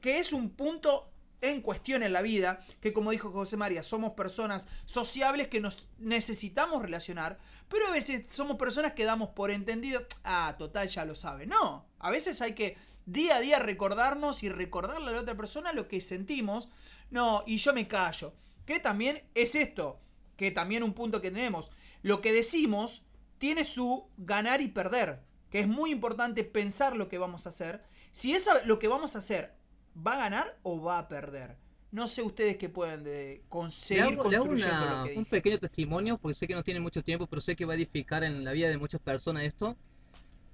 que 0.00 0.18
es 0.18 0.32
un 0.32 0.50
punto 0.50 1.10
en 1.40 1.62
cuestión 1.62 2.02
en 2.02 2.12
la 2.12 2.22
vida, 2.22 2.60
que 2.80 2.92
como 2.92 3.10
dijo 3.10 3.30
José 3.30 3.56
María, 3.56 3.82
somos 3.82 4.14
personas 4.14 4.68
sociables 4.84 5.48
que 5.48 5.60
nos 5.60 5.86
necesitamos 5.98 6.82
relacionar, 6.82 7.38
pero 7.68 7.86
a 7.86 7.90
veces 7.90 8.30
somos 8.30 8.56
personas 8.56 8.92
que 8.92 9.04
damos 9.04 9.30
por 9.30 9.50
entendido, 9.50 10.02
ah, 10.24 10.56
total, 10.58 10.88
ya 10.88 11.04
lo 11.04 11.14
sabe. 11.14 11.46
No, 11.46 11.86
a 11.98 12.10
veces 12.10 12.40
hay 12.40 12.54
que 12.54 12.76
día 13.06 13.36
a 13.36 13.40
día 13.40 13.58
recordarnos 13.58 14.42
y 14.42 14.48
recordarle 14.48 15.08
a 15.08 15.12
la 15.12 15.20
otra 15.20 15.36
persona 15.36 15.72
lo 15.72 15.88
que 15.88 16.00
sentimos. 16.00 16.68
No, 17.10 17.42
y 17.46 17.56
yo 17.56 17.72
me 17.72 17.88
callo. 17.88 18.34
Que 18.66 18.80
también 18.80 19.22
es 19.34 19.54
esto, 19.54 19.98
que 20.36 20.50
también 20.50 20.82
un 20.82 20.92
punto 20.92 21.22
que 21.22 21.30
tenemos. 21.30 21.70
Lo 22.02 22.20
que 22.20 22.32
decimos 22.32 23.02
tiene 23.38 23.64
su 23.64 24.08
ganar 24.18 24.60
y 24.60 24.68
perder, 24.68 25.22
que 25.50 25.60
es 25.60 25.68
muy 25.68 25.90
importante 25.90 26.44
pensar 26.44 26.96
lo 26.96 27.08
que 27.08 27.18
vamos 27.18 27.46
a 27.46 27.48
hacer. 27.48 27.82
Si 28.12 28.34
esa, 28.34 28.64
lo 28.64 28.78
que 28.78 28.88
vamos 28.88 29.16
a 29.16 29.20
hacer 29.20 29.57
va 30.06 30.12
a 30.14 30.16
ganar 30.18 30.58
o 30.62 30.80
va 30.82 30.98
a 30.98 31.08
perder. 31.08 31.56
No 31.90 32.08
sé 32.08 32.22
ustedes 32.22 32.56
qué 32.56 32.68
pueden 32.68 33.02
de, 33.04 33.44
Le 33.90 34.00
conseguir 34.00 34.02
hago, 34.02 34.24
le 34.24 34.36
hago 34.36 34.48
construyendo 34.48 34.86
una- 34.86 35.02
lo 35.04 35.10
que 35.12 35.14
un 35.14 35.24
pequeño 35.24 35.58
testimonio, 35.58 36.18
porque 36.18 36.34
sé 36.34 36.46
que 36.46 36.54
no 36.54 36.62
tiene 36.62 36.80
mucho 36.80 37.02
tiempo, 37.02 37.26
pero 37.26 37.40
sé 37.40 37.56
que 37.56 37.64
va 37.64 37.72
a 37.72 37.76
edificar 37.76 38.22
en 38.22 38.44
la 38.44 38.52
vida 38.52 38.68
de 38.68 38.76
muchas 38.76 39.00
personas 39.00 39.44
esto. 39.44 39.76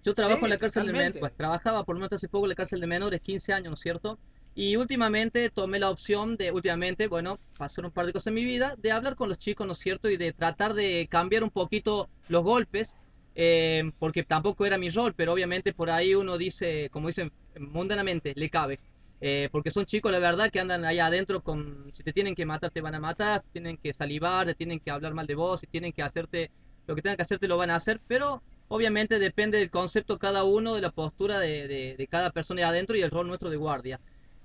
Yo 0.05 0.15
trabajo 0.15 0.47
Sí, 0.47 0.47
en 0.47 0.51
la 0.51 0.59
cárcel 0.59 0.87
de 0.87 0.93
totalmente. 0.93 0.95
menores, 0.95 1.17
pues 1.19 1.35
trabajaba 1.37 1.85
por 1.85 1.97
lo 1.97 2.01
menos 2.01 2.13
hace 2.15 2.29
poco 2.29 2.47
en 2.47 2.51
la 2.51 2.55
cárcel 2.57 2.81
de 2.81 2.87
menores, 2.89 3.21
15 3.23 3.53
años, 3.53 3.69
¿no 3.71 3.75
es 3.75 3.81
cierto? 3.81 4.21
Y 4.55 4.77
últimamente 4.77 5.51
tomé 5.51 5.79
la 5.81 5.91
opción 5.91 6.37
de, 6.37 6.53
últimamente, 6.53 7.09
bueno, 7.09 7.41
pasaron 7.59 7.89
un 7.91 7.93
par 7.95 8.07
de 8.07 8.13
cosas 8.15 8.29
en 8.29 8.35
mi 8.35 8.45
vida, 8.45 8.77
de 8.79 8.93
hablar 8.93 9.17
con 9.17 9.29
los 9.31 9.39
chicos, 9.39 9.67
¿no 9.67 9.73
es 9.75 9.79
cierto? 9.81 10.11
Y 10.11 10.17
de 10.19 10.33
tratar 10.33 10.75
de 10.75 11.09
cambiar 11.11 11.45
un 11.45 11.51
poquito 11.51 12.11
los 12.29 12.45
golpes, 12.45 12.97
eh, 13.35 13.93
porque 13.99 14.25
tampoco 14.25 14.67
era 14.67 14.79
mi 14.79 14.91
rol, 14.91 15.15
pero 15.15 15.33
obviamente 15.33 15.75
por 15.75 15.91
ahí 15.91 16.15
uno 16.15 16.39
dice, 16.39 16.91
como 16.93 17.09
dicen 17.09 17.33
mundanamente, 17.59 18.33
le 18.37 18.51
cabe. 18.51 18.81
Eh, 19.27 19.49
porque 19.51 19.71
son 19.71 19.87
chicos, 19.87 20.13
la 20.13 20.19
verdad, 20.19 20.51
que 20.51 20.61
andan 20.61 20.85
ahí 20.85 20.99
adentro 20.99 21.43
con... 21.43 21.91
Si 21.95 22.03
te 22.03 22.13
tienen 22.13 22.35
que 22.35 22.45
matar, 22.45 22.71
te 22.71 22.83
van 22.83 22.95
a 22.95 23.01
matar, 23.01 23.41
si 23.41 23.49
tienen 23.53 23.79
que 23.79 23.95
salivar, 23.95 24.47
te 24.47 24.55
tienen 24.55 24.81
que 24.81 24.91
hablar 24.91 25.15
mal 25.15 25.27
de 25.27 25.35
vos, 25.35 25.61
si 25.61 25.67
tienen 25.67 25.95
que 25.95 26.03
hacerte... 26.03 26.51
Lo 26.87 26.95
que 26.95 27.01
tengan 27.01 27.17
que 27.17 27.23
hacerte 27.23 27.49
lo 27.49 27.57
van 27.57 27.71
a 27.71 27.77
hacer, 27.77 28.03
pero 28.07 28.43
obviamente 28.69 29.19
depende 29.19 29.57
del 29.57 29.71
concepto 29.71 30.19
cada 30.19 30.45
uno, 30.45 30.75
de 30.75 30.83
la 30.83 30.91
postura 30.91 31.39
de, 31.39 32.07
cada 32.11 32.33
persona 32.33 32.61
ahí 32.61 32.65
adentro 32.67 32.99
y 32.99 33.01
el 33.01 33.11
rol 33.11 33.27
nuestro 33.27 33.49
de 33.49 33.57
guardia. 33.57 33.99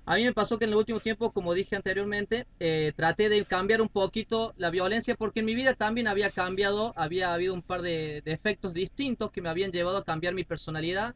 A 0.06 0.16
mí 0.16 0.24
me 0.24 0.32
pasó 0.32 0.58
que 0.58 0.64
en 0.64 0.70
el 0.70 0.76
último 0.76 1.00
tiempo, 1.00 1.30
como 1.30 1.52
dije 1.52 1.76
anteriormente, 1.76 2.46
eh, 2.58 2.94
traté 2.96 3.28
de 3.28 3.44
cambiar 3.44 3.82
un 3.82 3.90
poquito 3.90 4.54
la 4.56 4.70
violencia 4.70 5.14
porque 5.14 5.40
en 5.40 5.46
mi 5.46 5.54
vida 5.54 5.74
también 5.74 6.08
había 6.08 6.30
cambiado, 6.30 6.94
había 6.96 7.34
habido 7.34 7.52
un 7.52 7.60
par 7.60 7.82
de, 7.82 8.22
de 8.24 8.32
efectos 8.32 8.72
distintos 8.72 9.30
que 9.30 9.42
me 9.42 9.50
habían 9.50 9.72
llevado 9.72 9.98
a 9.98 10.04
cambiar 10.04 10.32
mi 10.32 10.44
personalidad 10.44 11.14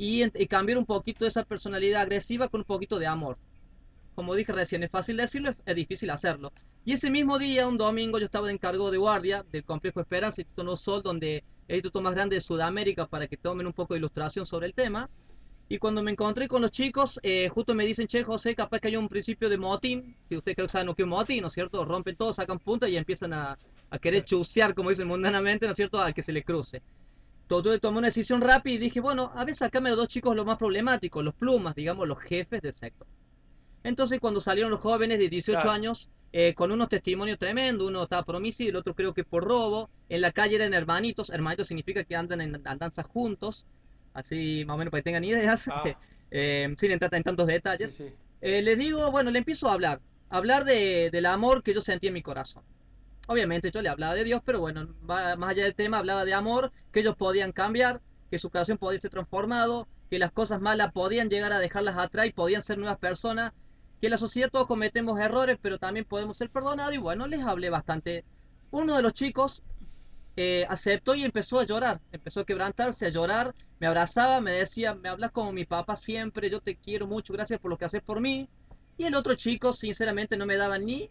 y, 0.00 0.22
y 0.24 0.46
cambiar 0.46 0.78
un 0.78 0.86
poquito 0.86 1.26
esa 1.26 1.44
personalidad 1.44 2.00
agresiva 2.00 2.48
con 2.48 2.62
un 2.62 2.64
poquito 2.64 2.98
de 2.98 3.06
amor. 3.06 3.36
Como 4.14 4.34
dije 4.34 4.50
recién, 4.50 4.82
es 4.82 4.90
fácil 4.90 5.18
decirlo, 5.18 5.50
es, 5.50 5.56
es 5.66 5.74
difícil 5.74 6.08
hacerlo. 6.08 6.54
Y 6.86 6.94
ese 6.94 7.10
mismo 7.10 7.38
día, 7.38 7.68
un 7.68 7.76
domingo, 7.76 8.18
yo 8.18 8.24
estaba 8.24 8.46
de 8.46 8.54
encargo 8.54 8.90
de 8.90 8.96
guardia 8.96 9.44
del 9.52 9.62
complejo 9.62 10.00
Esperanza, 10.00 10.40
Instituto 10.40 10.64
No 10.64 10.78
Sol, 10.78 11.02
donde 11.02 11.44
el 11.68 11.76
instituto 11.76 12.00
más 12.00 12.14
grande 12.14 12.36
de 12.36 12.40
Sudamérica, 12.40 13.06
para 13.06 13.26
que 13.26 13.36
tomen 13.36 13.66
un 13.66 13.74
poco 13.74 13.92
de 13.92 13.98
ilustración 13.98 14.46
sobre 14.46 14.68
el 14.68 14.72
tema. 14.72 15.10
Y 15.68 15.76
cuando 15.76 16.02
me 16.02 16.12
encontré 16.12 16.48
con 16.48 16.62
los 16.62 16.70
chicos, 16.70 17.20
eh, 17.22 17.50
justo 17.50 17.74
me 17.74 17.84
dicen, 17.84 18.06
che, 18.06 18.24
José, 18.24 18.54
capaz 18.54 18.80
que 18.80 18.88
hay 18.88 18.96
un 18.96 19.06
principio 19.06 19.50
de 19.50 19.58
motín. 19.58 20.16
Si 20.30 20.36
ustedes 20.36 20.56
creo 20.56 20.66
que 20.66 20.72
saben 20.72 20.86
lo 20.86 20.94
que 20.94 21.02
es 21.02 21.08
motín, 21.08 21.42
¿no 21.42 21.48
es 21.48 21.52
cierto? 21.52 21.84
Rompen 21.84 22.16
todo, 22.16 22.32
sacan 22.32 22.58
punta 22.58 22.88
y 22.88 22.96
empiezan 22.96 23.34
a, 23.34 23.58
a 23.90 23.98
querer 23.98 24.24
chucear, 24.24 24.74
como 24.74 24.88
dicen 24.88 25.06
mundanamente, 25.06 25.66
¿no 25.66 25.72
es 25.72 25.76
cierto? 25.76 26.00
Al 26.00 26.14
que 26.14 26.22
se 26.22 26.32
le 26.32 26.42
cruce. 26.42 26.82
Todo, 27.50 27.72
yo 27.72 27.80
tomé 27.80 27.98
una 27.98 28.06
decisión 28.06 28.40
rápida 28.40 28.74
y 28.76 28.78
dije, 28.78 29.00
bueno, 29.00 29.32
a 29.34 29.44
ver, 29.44 29.56
sacame 29.56 29.88
los 29.90 29.98
dos 29.98 30.06
chicos 30.06 30.36
los 30.36 30.46
más 30.46 30.56
problemáticos, 30.56 31.24
los 31.24 31.34
plumas, 31.34 31.74
digamos, 31.74 32.06
los 32.06 32.20
jefes 32.20 32.62
del 32.62 32.72
sector. 32.72 33.08
Entonces, 33.82 34.20
cuando 34.20 34.38
salieron 34.38 34.70
los 34.70 34.78
jóvenes 34.78 35.18
de 35.18 35.28
18 35.28 35.58
Claro. 35.58 35.72
años, 35.72 36.10
eh, 36.32 36.54
con 36.54 36.70
unos 36.70 36.88
testimonios 36.88 37.38
tremendos, 37.40 37.88
uno 37.88 38.04
estaba 38.04 38.22
por 38.22 38.36
homicidio, 38.36 38.70
el 38.70 38.76
otro 38.76 38.94
creo 38.94 39.12
que 39.12 39.24
por 39.24 39.42
robo, 39.42 39.90
en 40.08 40.20
la 40.20 40.30
calle 40.30 40.54
eran 40.54 40.74
hermanitos, 40.74 41.28
hermanitos 41.30 41.66
significa 41.66 42.04
que 42.04 42.14
andan 42.14 42.40
en 42.40 42.62
andanzas 42.68 43.04
juntos, 43.06 43.66
así 44.14 44.62
más 44.64 44.74
o 44.76 44.78
menos 44.78 44.92
para 44.92 45.00
que 45.00 45.06
tengan 45.06 45.24
ideas, 45.24 45.66
Ah, 45.66 45.82
eh, 46.30 46.72
sin 46.78 46.92
entrar 46.92 47.12
en 47.16 47.24
tantos 47.24 47.48
detalles. 47.48 47.96
sí. 47.96 48.12
Eh, 48.42 48.62
les 48.62 48.78
digo, 48.78 49.10
bueno, 49.10 49.32
le 49.32 49.38
empiezo 49.40 49.68
a 49.68 49.72
hablar, 49.72 50.00
hablar 50.28 50.64
de, 50.64 51.10
del 51.10 51.26
amor 51.26 51.64
que 51.64 51.74
yo 51.74 51.80
sentí 51.80 52.06
en 52.06 52.14
mi 52.14 52.22
corazón. 52.22 52.62
Obviamente 53.30 53.70
yo 53.70 53.80
le 53.80 53.88
hablaba 53.88 54.16
de 54.16 54.24
Dios, 54.24 54.42
pero 54.44 54.58
bueno, 54.58 54.88
más 55.02 55.50
allá 55.50 55.62
del 55.62 55.76
tema, 55.76 55.98
hablaba 55.98 56.24
de 56.24 56.34
amor, 56.34 56.72
que 56.90 56.98
ellos 56.98 57.14
podían 57.14 57.52
cambiar, 57.52 58.02
que 58.28 58.40
su 58.40 58.50
corazón 58.50 58.76
podía 58.76 58.98
ser 58.98 59.12
transformado, 59.12 59.86
que 60.10 60.18
las 60.18 60.32
cosas 60.32 60.60
malas 60.60 60.90
podían 60.90 61.30
llegar 61.30 61.52
a 61.52 61.60
dejarlas 61.60 61.96
atrás 61.96 62.26
y 62.26 62.32
podían 62.32 62.60
ser 62.60 62.78
nuevas 62.78 62.98
personas, 62.98 63.52
que 64.00 64.08
en 64.08 64.10
la 64.10 64.18
sociedad 64.18 64.50
todos 64.50 64.66
cometemos 64.66 65.20
errores, 65.20 65.58
pero 65.62 65.78
también 65.78 66.06
podemos 66.06 66.38
ser 66.38 66.50
perdonados 66.50 66.92
y 66.92 66.98
bueno, 66.98 67.28
les 67.28 67.44
hablé 67.44 67.70
bastante. 67.70 68.24
Uno 68.72 68.96
de 68.96 69.02
los 69.02 69.12
chicos 69.12 69.62
eh, 70.34 70.66
aceptó 70.68 71.14
y 71.14 71.22
empezó 71.22 71.60
a 71.60 71.64
llorar, 71.64 72.00
empezó 72.10 72.40
a 72.40 72.44
quebrantarse, 72.44 73.06
a 73.06 73.10
llorar, 73.10 73.54
me 73.78 73.86
abrazaba, 73.86 74.40
me 74.40 74.50
decía, 74.50 74.96
me 74.96 75.08
hablas 75.08 75.30
como 75.30 75.52
mi 75.52 75.66
papá 75.66 75.94
siempre, 75.94 76.50
yo 76.50 76.60
te 76.60 76.74
quiero 76.74 77.06
mucho, 77.06 77.32
gracias 77.32 77.60
por 77.60 77.70
lo 77.70 77.78
que 77.78 77.84
haces 77.84 78.02
por 78.02 78.20
mí. 78.20 78.48
Y 78.98 79.04
el 79.04 79.14
otro 79.14 79.36
chico, 79.36 79.72
sinceramente, 79.72 80.36
no 80.36 80.46
me 80.46 80.56
daba 80.56 80.80
ni 80.80 81.10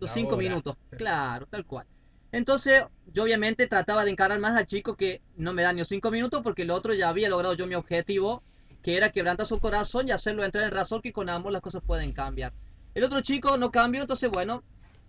los 0.00 0.10
La 0.10 0.14
cinco 0.14 0.34
hora. 0.36 0.48
minutos. 0.48 0.76
Claro, 0.96 1.46
tal 1.46 1.64
cual. 1.64 1.86
Entonces, 2.32 2.84
yo 3.12 3.24
obviamente 3.24 3.66
trataba 3.66 4.04
de 4.04 4.10
encarar 4.12 4.38
más 4.38 4.56
al 4.56 4.66
chico 4.66 4.96
que 4.96 5.20
no 5.36 5.52
me 5.52 5.62
da 5.62 5.72
ni 5.72 5.80
los 5.80 5.88
cinco 5.88 6.10
minutos 6.10 6.40
porque 6.42 6.62
el 6.62 6.70
otro 6.70 6.94
ya 6.94 7.08
había 7.08 7.28
logrado 7.28 7.54
yo 7.54 7.66
mi 7.66 7.74
objetivo, 7.74 8.42
que 8.82 8.96
era 8.96 9.10
quebrantar 9.10 9.46
su 9.46 9.58
corazón 9.58 10.08
y 10.08 10.12
hacerlo 10.12 10.44
entrar 10.44 10.64
en 10.64 10.70
razón 10.70 11.02
que 11.02 11.12
con 11.12 11.28
amor 11.28 11.52
las 11.52 11.60
cosas 11.60 11.82
pueden 11.84 12.12
cambiar. 12.12 12.52
El 12.94 13.04
otro 13.04 13.20
chico 13.20 13.56
no 13.56 13.70
cambió, 13.70 14.02
entonces 14.02 14.30
bueno, 14.30 14.62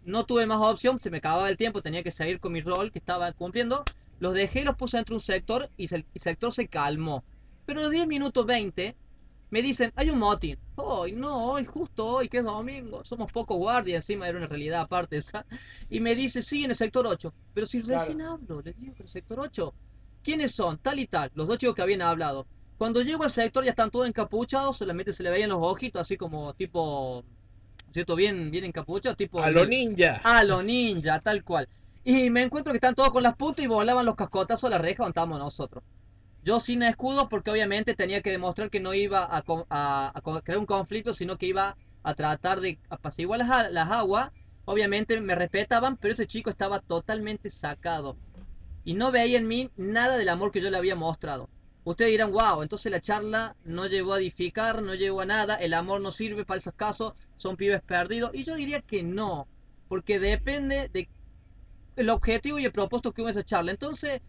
no 0.03 0.25
tuve 0.25 0.45
más 0.45 0.59
opción, 0.61 0.99
se 0.99 1.09
me 1.11 1.17
acababa 1.17 1.49
el 1.49 1.57
tiempo, 1.57 1.81
tenía 1.81 2.03
que 2.03 2.11
seguir 2.11 2.39
con 2.39 2.53
mi 2.53 2.61
rol 2.61 2.91
que 2.91 2.99
estaba 2.99 3.31
cumpliendo. 3.33 3.83
Los 4.19 4.33
dejé 4.33 4.61
y 4.61 4.63
los 4.63 4.75
puse 4.75 4.97
dentro 4.97 5.13
de 5.13 5.17
un 5.17 5.21
sector 5.21 5.69
y 5.77 5.93
el 5.93 6.05
sector 6.15 6.51
se 6.51 6.67
calmó. 6.67 7.23
Pero 7.65 7.79
a 7.79 7.83
los 7.83 7.91
10 7.91 8.07
minutos 8.07 8.45
20 8.45 8.95
me 9.51 9.61
dicen, 9.61 9.91
hay 9.95 10.09
un 10.09 10.17
motín. 10.17 10.57
Hoy, 10.75 11.11
no, 11.11 11.51
hoy, 11.51 11.65
justo 11.65 12.07
hoy, 12.07 12.29
que 12.29 12.39
es 12.39 12.43
domingo. 12.43 13.03
Somos 13.05 13.31
pocos 13.31 13.57
guardias, 13.57 13.97
encima 13.97 14.27
era 14.27 14.37
una 14.37 14.47
realidad 14.47 14.81
aparte 14.81 15.17
esa. 15.17 15.45
Y 15.89 15.99
me 15.99 16.15
dice, 16.15 16.41
sí, 16.41 16.63
en 16.63 16.71
el 16.71 16.75
sector 16.77 17.05
8. 17.05 17.33
Pero 17.53 17.67
si 17.67 17.81
Claro. 17.81 17.99
recién 17.99 18.21
hablo, 18.21 18.61
les 18.61 18.75
digo 18.77 18.93
que 18.95 19.03
en 19.03 19.07
el 19.07 19.11
sector 19.11 19.39
8. 19.39 19.73
¿Quiénes 20.23 20.53
son? 20.53 20.77
Tal 20.79 20.99
y 20.99 21.05
tal, 21.07 21.31
los 21.35 21.47
dos 21.47 21.57
chicos 21.57 21.75
que 21.75 21.81
habían 21.81 22.01
hablado. 22.01 22.47
Cuando 22.77 23.01
llego 23.01 23.23
al 23.23 23.29
sector 23.31 23.63
ya 23.63 23.71
están 23.71 23.91
todos 23.91 24.07
encapuchados, 24.07 24.77
solamente 24.77 25.13
se 25.13 25.21
le 25.23 25.29
veían 25.29 25.49
los 25.49 25.59
ojitos 25.61 26.01
así 26.01 26.15
como 26.17 26.53
tipo, 26.53 27.23
¿cierto? 27.93 28.15
Bien, 28.15 28.49
bien 28.51 28.63
encapuchados, 28.63 29.17
tipo... 29.17 29.41
A 29.41 29.51
lo 29.51 29.65
ninja. 29.65 30.21
A 30.23 30.43
lo 30.43 30.63
ninja, 30.63 31.19
tal 31.19 31.43
cual. 31.43 31.67
Y 32.03 32.29
me 32.29 32.41
encuentro 32.43 32.71
que 32.71 32.77
están 32.77 32.95
todos 32.95 33.11
con 33.11 33.21
las 33.21 33.35
puntas 33.35 33.63
y 33.63 33.67
volaban 33.67 34.05
los 34.05 34.15
cascotazos 34.15 34.63
a 34.65 34.69
la 34.69 34.77
reja 34.77 35.03
donde 35.03 35.11
estábamos 35.11 35.39
nosotros. 35.39 35.83
Yo 36.43 36.59
sin 36.59 36.81
escudo 36.83 37.29
porque 37.29 37.51
obviamente 37.51 37.95
tenía 37.95 38.21
que 38.21 38.31
demostrar 38.31 38.69
que 38.69 38.79
no 38.79 38.93
iba 38.93 39.23
a, 39.23 39.43
a- 39.69 40.11
a 40.15 40.41
crear 40.41 40.57
un 40.59 40.65
conflicto, 40.65 41.13
sino 41.13 41.37
que 41.37 41.45
iba 41.47 41.77
a 42.03 42.13
tratar 42.15 42.59
de 42.61 42.79
apaciguar 42.89 43.39
las, 43.39 43.71
las 43.71 43.89
aguas. 43.91 44.29
Obviamente 44.65 45.19
me 45.21 45.35
respetaban, 45.35 45.97
pero 45.97 46.13
ese 46.13 46.27
chico 46.27 46.49
estaba 46.49 46.79
totalmente 46.79 47.49
sacado. 47.49 48.17
Y 48.83 48.93
no 48.95 49.11
veía 49.11 49.37
en 49.39 49.47
mí 49.47 49.71
nada 49.75 50.17
del 50.17 50.29
amor 50.29 50.51
que 50.51 50.61
yo 50.61 50.69
le 50.71 50.77
había 50.77 50.95
mostrado. 50.95 51.49
Ustedes 51.83 52.11
dirán, 52.11 52.31
wow, 52.31 52.61
entonces 52.61 52.91
la 52.91 53.01
charla 53.01 53.55
no 53.63 53.87
llegó 53.87 54.13
a 54.13 54.19
edificar, 54.19 54.81
no 54.83 54.95
llegó 54.95 55.21
a 55.21 55.25
nada, 55.25 55.55
el 55.55 55.73
amor 55.73 56.01
no 56.01 56.11
sirve 56.11 56.45
para 56.45 56.59
esos 56.59 56.73
casos, 56.75 57.13
son 57.37 57.57
pibes 57.57 57.81
perdidos. 57.83 58.31
Y 58.33 58.43
yo 58.43 58.55
diría 58.55 58.81
que 58.81 59.03
no, 59.03 59.47
porque 59.87 60.19
depende 60.19 60.89
de 60.93 61.09
objetivo 62.09 62.59
y 62.59 62.65
el 62.65 62.71
propósito 62.71 63.11
que 63.13 63.21
hubo 63.21 63.29
en 63.29 63.37
esa 63.37 63.43
charla. 63.43 63.71
Entonces, 63.71 64.21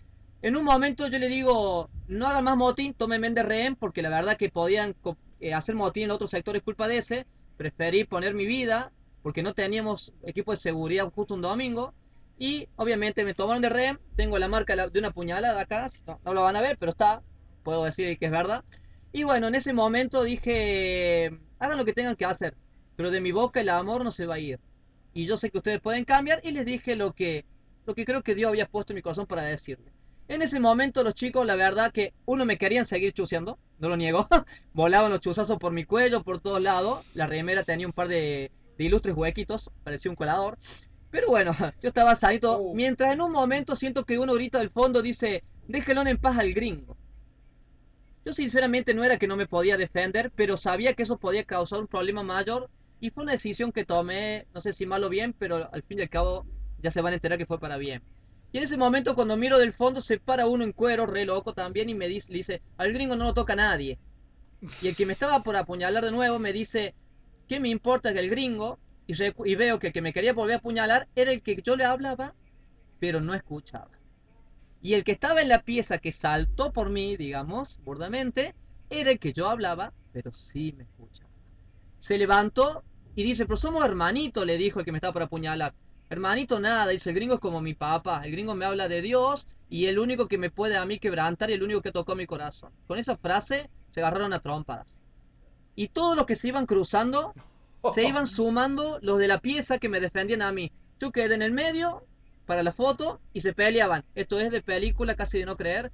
en 0.42 0.56
un 0.56 0.64
momento 0.64 1.06
yo 1.06 1.18
le 1.20 1.28
digo, 1.28 1.88
no 2.08 2.26
hagan 2.26 2.44
más 2.44 2.56
motín, 2.56 2.94
tómenme 2.94 3.30
de 3.30 3.44
rehén, 3.44 3.76
porque 3.76 4.02
la 4.02 4.08
verdad 4.08 4.36
que 4.36 4.50
podían 4.50 4.96
eh, 5.40 5.54
hacer 5.54 5.76
motín 5.76 6.04
en 6.04 6.10
otros 6.10 6.30
sectores 6.30 6.62
culpa 6.62 6.88
de 6.88 6.98
ese. 6.98 7.26
Preferí 7.56 8.02
poner 8.04 8.34
mi 8.34 8.44
vida, 8.44 8.92
porque 9.22 9.44
no 9.44 9.54
teníamos 9.54 10.12
equipo 10.24 10.50
de 10.50 10.56
seguridad 10.56 11.10
justo 11.14 11.34
un 11.34 11.42
domingo. 11.42 11.94
Y 12.38 12.68
obviamente 12.74 13.24
me 13.24 13.34
tomaron 13.34 13.62
de 13.62 13.68
rehén, 13.68 14.00
tengo 14.16 14.36
la 14.36 14.48
marca 14.48 14.74
de 14.74 14.98
una 14.98 15.12
puñalada 15.12 15.60
acá, 15.60 15.88
no, 16.08 16.18
no 16.24 16.34
lo 16.34 16.42
van 16.42 16.56
a 16.56 16.60
ver, 16.60 16.76
pero 16.76 16.90
está, 16.90 17.22
puedo 17.62 17.84
decir 17.84 18.18
que 18.18 18.26
es 18.26 18.32
verdad. 18.32 18.64
Y 19.12 19.22
bueno, 19.22 19.46
en 19.46 19.54
ese 19.54 19.72
momento 19.72 20.24
dije, 20.24 21.38
hagan 21.60 21.78
lo 21.78 21.84
que 21.84 21.92
tengan 21.92 22.16
que 22.16 22.24
hacer, 22.24 22.56
pero 22.96 23.12
de 23.12 23.20
mi 23.20 23.30
boca 23.30 23.60
el 23.60 23.68
amor 23.68 24.02
no 24.02 24.10
se 24.10 24.26
va 24.26 24.34
a 24.34 24.38
ir. 24.40 24.58
Y 25.14 25.26
yo 25.26 25.36
sé 25.36 25.50
que 25.50 25.58
ustedes 25.58 25.80
pueden 25.80 26.04
cambiar 26.04 26.40
y 26.42 26.50
les 26.50 26.66
dije 26.66 26.96
lo 26.96 27.12
que, 27.12 27.44
lo 27.86 27.94
que 27.94 28.04
creo 28.04 28.22
que 28.22 28.34
Dios 28.34 28.48
había 28.48 28.66
puesto 28.66 28.92
en 28.92 28.96
mi 28.96 29.02
corazón 29.02 29.26
para 29.26 29.42
decirle. 29.42 29.92
En 30.32 30.40
ese 30.40 30.60
momento 30.60 31.04
los 31.04 31.12
chicos, 31.12 31.44
la 31.46 31.56
verdad 31.56 31.92
que 31.92 32.14
uno 32.24 32.46
me 32.46 32.56
querían 32.56 32.86
seguir 32.86 33.12
chuceando, 33.12 33.58
no 33.78 33.90
lo 33.90 33.98
niego. 33.98 34.26
Volaban 34.72 35.12
los 35.12 35.20
chuzazos 35.20 35.58
por 35.58 35.74
mi 35.74 35.84
cuello, 35.84 36.22
por 36.22 36.40
todos 36.40 36.62
lados. 36.62 37.04
La 37.12 37.26
remera 37.26 37.64
tenía 37.64 37.86
un 37.86 37.92
par 37.92 38.08
de, 38.08 38.50
de 38.78 38.84
ilustres 38.84 39.14
huequitos, 39.14 39.70
parecía 39.84 40.10
un 40.10 40.16
colador. 40.16 40.56
Pero 41.10 41.28
bueno, 41.28 41.54
yo 41.82 41.88
estaba 41.88 42.16
sanito. 42.16 42.56
Uh. 42.56 42.74
Mientras 42.74 43.12
en 43.12 43.20
un 43.20 43.30
momento 43.30 43.76
siento 43.76 44.06
que 44.06 44.18
uno 44.18 44.32
grita 44.32 44.58
del 44.58 44.70
fondo 44.70 45.02
dice, 45.02 45.44
déjelo 45.68 46.00
en 46.06 46.16
paz 46.16 46.38
al 46.38 46.54
gringo. 46.54 46.96
Yo 48.24 48.32
sinceramente 48.32 48.94
no 48.94 49.04
era 49.04 49.18
que 49.18 49.26
no 49.26 49.36
me 49.36 49.46
podía 49.46 49.76
defender, 49.76 50.32
pero 50.34 50.56
sabía 50.56 50.94
que 50.94 51.02
eso 51.02 51.18
podía 51.18 51.44
causar 51.44 51.78
un 51.80 51.88
problema 51.88 52.22
mayor 52.22 52.70
y 53.00 53.10
fue 53.10 53.24
una 53.24 53.32
decisión 53.32 53.70
que 53.70 53.84
tomé, 53.84 54.46
no 54.54 54.62
sé 54.62 54.72
si 54.72 54.86
mal 54.86 55.04
o 55.04 55.10
bien, 55.10 55.34
pero 55.38 55.70
al 55.70 55.82
fin 55.82 55.98
y 55.98 56.02
al 56.02 56.08
cabo 56.08 56.46
ya 56.78 56.90
se 56.90 57.02
van 57.02 57.12
a 57.12 57.16
enterar 57.16 57.36
que 57.36 57.44
fue 57.44 57.60
para 57.60 57.76
bien. 57.76 58.02
Y 58.52 58.58
en 58.58 58.64
ese 58.64 58.76
momento 58.76 59.14
cuando 59.14 59.36
miro 59.36 59.58
del 59.58 59.72
fondo 59.72 60.02
se 60.02 60.20
para 60.20 60.46
uno 60.46 60.62
en 60.62 60.72
cuero, 60.72 61.06
re 61.06 61.24
loco 61.24 61.54
también, 61.54 61.88
y 61.88 61.94
me 61.94 62.06
dice, 62.06 62.32
dice, 62.32 62.62
al 62.76 62.92
gringo 62.92 63.16
no 63.16 63.24
lo 63.24 63.34
toca 63.34 63.56
nadie. 63.56 63.98
Y 64.82 64.88
el 64.88 64.94
que 64.94 65.06
me 65.06 65.14
estaba 65.14 65.42
por 65.42 65.56
apuñalar 65.56 66.04
de 66.04 66.12
nuevo 66.12 66.38
me 66.38 66.52
dice, 66.52 66.94
¿qué 67.48 67.60
me 67.60 67.70
importa 67.70 68.12
que 68.12 68.20
el 68.20 68.28
gringo? 68.28 68.78
Y, 69.06 69.14
y 69.14 69.54
veo 69.54 69.78
que 69.78 69.88
el 69.88 69.92
que 69.92 70.02
me 70.02 70.12
quería 70.12 70.34
volver 70.34 70.54
a 70.54 70.58
apuñalar 70.58 71.08
era 71.16 71.32
el 71.32 71.42
que 71.42 71.60
yo 71.62 71.76
le 71.76 71.84
hablaba, 71.84 72.34
pero 73.00 73.20
no 73.20 73.34
escuchaba. 73.34 73.90
Y 74.82 74.94
el 74.94 75.04
que 75.04 75.12
estaba 75.12 75.40
en 75.40 75.48
la 75.48 75.62
pieza 75.62 75.98
que 75.98 76.12
saltó 76.12 76.72
por 76.72 76.90
mí, 76.90 77.16
digamos, 77.16 77.80
burdamente, 77.84 78.54
era 78.90 79.12
el 79.12 79.18
que 79.18 79.32
yo 79.32 79.48
hablaba, 79.48 79.94
pero 80.12 80.32
sí 80.32 80.74
me 80.76 80.84
escucha. 80.84 81.24
Se 81.98 82.18
levantó 82.18 82.84
y 83.14 83.22
dice, 83.22 83.46
pero 83.46 83.56
somos 83.56 83.84
hermanitos, 83.84 84.44
le 84.44 84.58
dijo 84.58 84.80
el 84.80 84.84
que 84.84 84.92
me 84.92 84.98
estaba 84.98 85.12
por 85.12 85.22
apuñalar. 85.22 85.74
Hermanito, 86.12 86.60
nada, 86.60 86.88
dice, 86.88 87.08
el 87.08 87.16
gringo 87.16 87.36
es 87.36 87.40
como 87.40 87.62
mi 87.62 87.72
papá. 87.72 88.20
El 88.22 88.32
gringo 88.32 88.54
me 88.54 88.66
habla 88.66 88.86
de 88.86 89.00
Dios 89.00 89.46
y 89.70 89.86
el 89.86 89.98
único 89.98 90.28
que 90.28 90.36
me 90.36 90.50
puede 90.50 90.76
a 90.76 90.84
mí 90.84 90.98
quebrantar 90.98 91.48
y 91.48 91.54
el 91.54 91.62
único 91.62 91.80
que 91.80 91.90
tocó 91.90 92.14
mi 92.14 92.26
corazón. 92.26 92.70
Con 92.86 92.98
esa 92.98 93.16
frase 93.16 93.70
se 93.88 94.00
agarraron 94.00 94.34
a 94.34 94.40
trompadas. 94.40 95.02
Y 95.74 95.88
todos 95.88 96.14
los 96.14 96.26
que 96.26 96.36
se 96.36 96.48
iban 96.48 96.66
cruzando, 96.66 97.32
se 97.94 98.02
iban 98.06 98.26
sumando 98.26 98.98
los 99.00 99.18
de 99.18 99.26
la 99.26 99.38
pieza 99.38 99.78
que 99.78 99.88
me 99.88 100.00
defendían 100.00 100.42
a 100.42 100.52
mí. 100.52 100.70
Yo 101.00 101.12
quedé 101.12 101.34
en 101.34 101.40
el 101.40 101.52
medio 101.52 102.04
para 102.44 102.62
la 102.62 102.74
foto 102.74 103.22
y 103.32 103.40
se 103.40 103.54
peleaban. 103.54 104.04
Esto 104.14 104.38
es 104.38 104.50
de 104.50 104.60
película 104.60 105.16
casi 105.16 105.38
de 105.38 105.46
no 105.46 105.56
creer. 105.56 105.92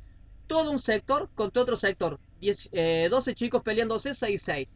Todo 0.48 0.72
un 0.72 0.80
sector 0.80 1.30
contra 1.36 1.62
otro 1.62 1.76
sector. 1.76 2.18
10, 2.40 2.70
eh, 2.72 3.06
12 3.08 3.36
chicos 3.36 3.62
peleándose 3.62 4.10
6-6. 4.10 4.66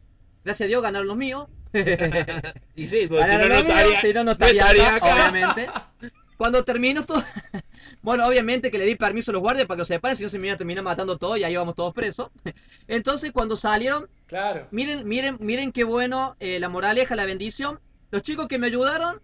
Gracias 0.43 0.65
a 0.67 0.67
Dios 0.67 0.81
ganaron 0.81 1.07
los 1.07 1.17
míos. 1.17 1.47
Y 2.75 2.87
sí, 2.87 3.07
porque 3.07 3.25
si 3.25 3.37
no, 3.37 3.47
no 3.47 3.55
estaría, 3.55 4.01
si 4.01 4.13
no, 4.13 4.23
no 4.23 4.31
estaría 4.31 4.61
estaría 4.61 4.95
acá, 4.95 4.95
acá. 4.95 5.13
obviamente. 5.13 5.69
Cuando 6.37 6.63
terminó 6.63 7.03
todo... 7.03 7.23
Bueno, 8.01 8.27
obviamente 8.27 8.69
que 8.69 8.77
le 8.77 8.85
di 8.85 8.95
permiso 8.95 9.31
a 9.31 9.33
los 9.33 9.41
guardias 9.41 9.65
para 9.65 9.77
que 9.77 9.79
lo 9.79 9.85
separen, 9.85 10.17
si 10.17 10.23
no 10.23 10.29
se 10.29 10.37
me 10.37 10.47
iba 10.47 10.55
a 10.55 10.57
terminar 10.57 10.83
matando 10.83 11.17
todo 11.17 11.37
y 11.37 11.43
ahí 11.45 11.53
íbamos 11.53 11.75
todos 11.75 11.93
presos. 11.93 12.31
Entonces, 12.87 13.31
cuando 13.31 13.55
salieron, 13.55 14.09
Claro. 14.27 14.67
Miren, 14.71 15.07
miren, 15.07 15.37
miren 15.39 15.71
qué 15.71 15.83
bueno 15.85 16.35
eh, 16.39 16.59
la 16.59 16.67
moraleja, 16.69 17.15
la 17.15 17.25
bendición. 17.25 17.79
Los 18.11 18.23
chicos 18.23 18.47
que 18.47 18.59
me 18.59 18.67
ayudaron 18.67 19.21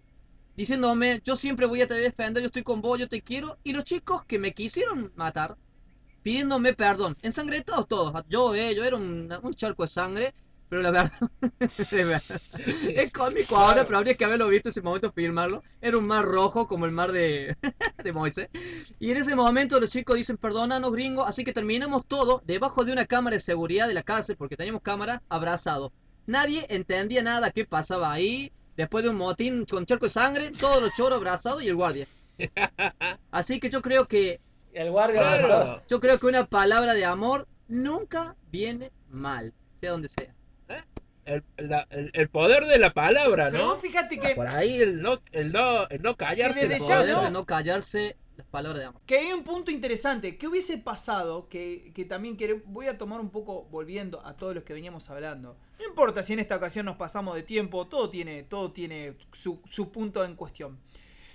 diciéndome, 0.56 1.20
yo 1.24 1.36
siempre 1.36 1.66
voy 1.66 1.82
a 1.82 1.86
te 1.86 1.94
defender, 1.94 2.42
yo 2.42 2.46
estoy 2.46 2.62
con 2.62 2.80
vos, 2.80 2.98
yo 2.98 3.08
te 3.08 3.22
quiero. 3.22 3.58
Y 3.64 3.72
los 3.72 3.84
chicos 3.84 4.24
que 4.24 4.38
me 4.38 4.52
quisieron 4.54 5.12
matar 5.16 5.56
pidiéndome 6.22 6.72
perdón. 6.74 7.16
Ensangretados 7.22 7.88
todos. 7.88 8.24
Yo, 8.28 8.54
eh, 8.54 8.74
yo 8.74 8.84
era 8.84 8.96
un, 8.96 9.28
un 9.42 9.54
charco 9.54 9.82
de 9.82 9.88
sangre. 9.88 10.34
Pero 10.70 10.82
la 10.82 10.90
verdad, 10.92 11.12
de 11.90 12.04
verdad, 12.04 12.40
es 12.94 13.12
cómico 13.12 13.56
ahora, 13.56 13.84
pero 13.84 13.98
habría 13.98 14.14
que 14.14 14.24
haberlo 14.24 14.46
visto 14.48 14.68
ese 14.68 14.80
momento, 14.80 15.10
filmarlo. 15.12 15.62
Era 15.82 15.98
un 15.98 16.06
mar 16.06 16.24
rojo 16.24 16.66
como 16.68 16.86
el 16.86 16.92
mar 16.94 17.10
de, 17.12 17.56
de 18.04 18.12
Moisés. 18.12 18.48
Y 19.00 19.10
en 19.10 19.16
ese 19.18 19.34
momento 19.34 19.78
los 19.80 19.90
chicos 19.90 20.16
dicen, 20.16 20.36
perdónanos 20.36 20.92
gringos, 20.92 21.26
así 21.28 21.42
que 21.44 21.52
terminamos 21.52 22.06
todo 22.06 22.40
debajo 22.46 22.84
de 22.84 22.92
una 22.92 23.04
cámara 23.06 23.34
de 23.34 23.40
seguridad 23.40 23.88
de 23.88 23.94
la 23.94 24.04
cárcel, 24.04 24.36
porque 24.36 24.56
teníamos 24.56 24.82
cámara, 24.82 25.22
abrazados. 25.28 25.90
Nadie 26.26 26.64
entendía 26.70 27.22
nada 27.22 27.50
qué 27.50 27.64
pasaba 27.66 28.12
ahí. 28.12 28.52
Después 28.76 29.02
de 29.04 29.10
un 29.10 29.16
motín 29.16 29.66
con 29.66 29.84
charco 29.84 30.06
de 30.06 30.10
sangre, 30.10 30.52
todos 30.52 30.80
los 30.80 30.94
choros 30.94 31.16
abrazados 31.18 31.62
y 31.62 31.68
el 31.68 31.74
guardia. 31.74 32.06
Así 33.30 33.60
que 33.60 33.68
yo 33.68 33.82
creo 33.82 34.06
que 34.06 34.40
El 34.72 34.90
guardia 34.90 35.20
Claro. 35.20 35.44
abrazado. 35.44 35.82
yo 35.88 36.00
creo 36.00 36.18
que 36.18 36.26
una 36.26 36.46
palabra 36.46 36.94
de 36.94 37.04
amor 37.04 37.48
nunca 37.68 38.36
viene 38.52 38.92
mal, 39.10 39.52
sea 39.80 39.90
donde 39.90 40.08
sea. 40.08 40.32
El, 41.34 41.68
la- 41.68 41.86
el- 41.90 42.10
el 42.14 42.28
poder 42.28 42.66
de 42.66 42.78
la 42.78 42.92
palabra, 42.92 43.48
Pero 43.50 43.64
¿no? 43.64 43.70
vos 43.72 43.80
fíjate 43.80 44.18
que, 44.18 44.34
Por 44.34 44.54
ahí 44.54 44.80
el 44.80 45.00
no, 45.02 45.18
el 45.32 45.52
no, 45.52 45.88
el 45.88 46.02
no 46.02 46.16
callarse. 46.16 46.66
El 46.66 46.78
poder. 46.78 47.14
¿no? 47.14 47.22
de 47.22 47.30
no 47.30 47.46
callarse 47.46 48.16
las 48.36 48.46
palabras 48.46 48.80
de 48.80 48.86
amor. 48.86 49.00
que 49.06 49.18
hay 49.18 49.32
un 49.32 49.44
punto 49.44 49.70
interesante. 49.70 50.36
¿Qué 50.38 50.48
hubiese 50.48 50.78
pasado? 50.78 51.48
Que, 51.48 51.92
que 51.94 52.04
también 52.04 52.36
quiero, 52.36 52.60
voy 52.64 52.86
a 52.88 52.96
tomar 52.98 53.20
un 53.20 53.30
poco, 53.30 53.64
volviendo 53.70 54.24
a 54.26 54.36
todos 54.36 54.54
los 54.54 54.64
que 54.64 54.72
veníamos 54.72 55.08
hablando. 55.10 55.56
No 55.78 55.84
importa 55.86 56.22
si 56.22 56.32
en 56.32 56.38
esta 56.40 56.56
ocasión 56.56 56.86
nos 56.86 56.96
pasamos 56.96 57.34
de 57.36 57.42
tiempo, 57.42 57.86
todo 57.86 58.10
tiene, 58.10 58.42
todo 58.42 58.72
tiene 58.72 59.16
su, 59.32 59.60
su 59.68 59.92
punto 59.92 60.24
en 60.24 60.36
cuestión. 60.36 60.78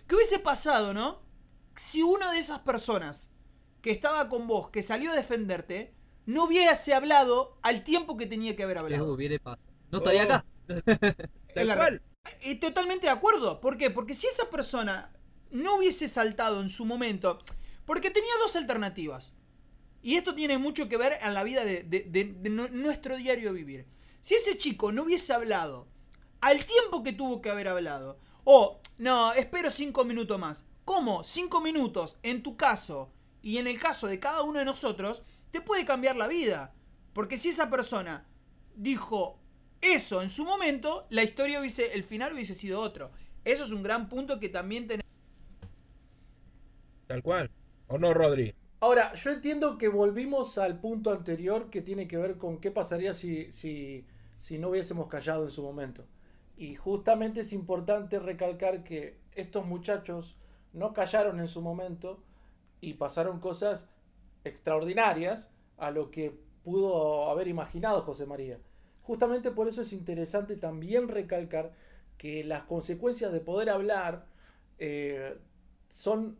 ¿Qué 0.07 0.15
hubiese 0.15 0.39
pasado, 0.39 0.93
no? 0.93 1.21
Si 1.75 2.01
una 2.01 2.31
de 2.31 2.39
esas 2.39 2.59
personas 2.59 3.33
que 3.81 3.91
estaba 3.91 4.29
con 4.29 4.47
vos, 4.47 4.69
que 4.69 4.81
salió 4.81 5.11
a 5.11 5.15
defenderte, 5.15 5.93
no 6.25 6.45
hubiese 6.45 6.93
hablado 6.95 7.57
al 7.61 7.83
tiempo 7.83 8.17
que 8.17 8.25
tenía 8.25 8.55
que 8.55 8.63
haber 8.63 8.77
Eso 8.77 8.85
hablado. 8.85 9.13
hubiera 9.13 9.37
pasado. 9.37 9.74
No 9.91 9.99
estaría 9.99 10.21
Oh. 10.21 10.25
acá. 10.25 10.45
Tal 11.53 11.75
cual. 11.75 12.01
Y 12.41 12.55
totalmente 12.55 13.07
de 13.07 13.11
acuerdo. 13.13 13.59
¿Por 13.61 13.77
qué? 13.77 13.89
Porque 13.91 14.13
si 14.13 14.27
esa 14.27 14.49
persona 14.49 15.11
no 15.51 15.75
hubiese 15.75 16.07
saltado 16.07 16.61
en 16.61 16.69
su 16.69 16.85
momento, 16.85 17.39
porque 17.85 18.09
tenía 18.09 18.31
dos 18.41 18.55
alternativas. 18.55 19.37
Y 20.01 20.15
esto 20.15 20.35
tiene 20.35 20.57
mucho 20.57 20.87
que 20.89 20.97
ver 20.97 21.13
en 21.21 21.33
la 21.33 21.43
vida 21.43 21.63
de, 21.63 21.83
de- 21.83 22.03
de- 22.09 22.35
de 22.39 22.49
nu- 22.49 22.67
nuestro 22.71 23.15
diario 23.17 23.53
vivir. 23.53 23.87
Si 24.21 24.35
ese 24.35 24.57
chico 24.57 24.91
no 24.91 25.03
hubiese 25.03 25.33
hablado 25.33 25.87
al 26.41 26.63
tiempo 26.65 27.03
que 27.03 27.13
tuvo 27.13 27.41
que 27.41 27.49
haber 27.49 27.67
hablado, 27.67 28.19
o 28.43 28.79
no, 28.97 29.33
espero 29.33 29.71
cinco 29.71 30.03
minutos 30.05 30.37
más. 30.39 30.67
¿Cómo? 30.83 31.23
Cinco 31.23 31.61
minutos, 31.61 32.17
en 32.21 32.43
tu 32.43 32.55
caso 32.57 33.11
y 33.41 33.57
en 33.57 33.65
el 33.67 33.79
caso 33.79 34.07
de 34.07 34.19
cada 34.19 34.41
uno 34.43 34.59
de 34.59 34.65
nosotros, 34.65 35.23
te 35.51 35.61
puede 35.61 35.85
cambiar 35.85 36.15
la 36.15 36.27
vida. 36.27 36.73
Porque 37.13 37.37
si 37.37 37.49
esa 37.49 37.69
persona 37.69 38.27
dijo 38.75 39.39
eso 39.93 40.21
en 40.21 40.29
su 40.29 40.45
momento, 40.45 41.05
la 41.09 41.23
historia 41.23 41.59
hubiese, 41.59 41.93
el 41.93 42.03
final 42.03 42.33
hubiese 42.33 42.53
sido 42.53 42.81
otro. 42.81 43.11
Eso 43.43 43.63
es 43.63 43.71
un 43.71 43.83
gran 43.83 44.09
punto 44.09 44.39
que 44.39 44.49
también 44.49 44.87
tenemos. 44.87 45.05
Tal 47.07 47.21
cual. 47.21 47.51
¿O 47.87 47.97
no, 47.97 48.13
Rodri? 48.13 48.55
Ahora, 48.79 49.13
yo 49.13 49.31
entiendo 49.31 49.77
que 49.77 49.87
volvimos 49.87 50.57
al 50.57 50.79
punto 50.79 51.11
anterior 51.11 51.69
que 51.69 51.81
tiene 51.81 52.07
que 52.07 52.17
ver 52.17 52.37
con 52.37 52.59
qué 52.59 52.71
pasaría 52.71 53.13
si, 53.13 53.51
si, 53.51 54.05
si 54.37 54.57
no 54.57 54.69
hubiésemos 54.69 55.07
callado 55.07 55.43
en 55.43 55.51
su 55.51 55.63
momento. 55.63 56.05
Y 56.57 56.75
justamente 56.75 57.41
es 57.41 57.53
importante 57.53 58.19
recalcar 58.19 58.83
que 58.83 59.17
estos 59.33 59.65
muchachos 59.65 60.35
no 60.73 60.93
callaron 60.93 61.39
en 61.39 61.47
su 61.47 61.61
momento 61.61 62.23
y 62.81 62.93
pasaron 62.93 63.39
cosas 63.39 63.87
extraordinarias 64.43 65.49
a 65.77 65.91
lo 65.91 66.11
que 66.11 66.37
pudo 66.63 67.29
haber 67.29 67.47
imaginado 67.47 68.01
José 68.01 68.25
María. 68.25 68.59
Justamente 69.05 69.51
por 69.51 69.67
eso 69.67 69.81
es 69.81 69.93
interesante 69.93 70.55
también 70.57 71.07
recalcar 71.07 71.73
que 72.17 72.43
las 72.43 72.63
consecuencias 72.63 73.31
de 73.31 73.39
poder 73.39 73.69
hablar 73.69 74.25
eh, 74.79 75.37
son, 75.89 76.37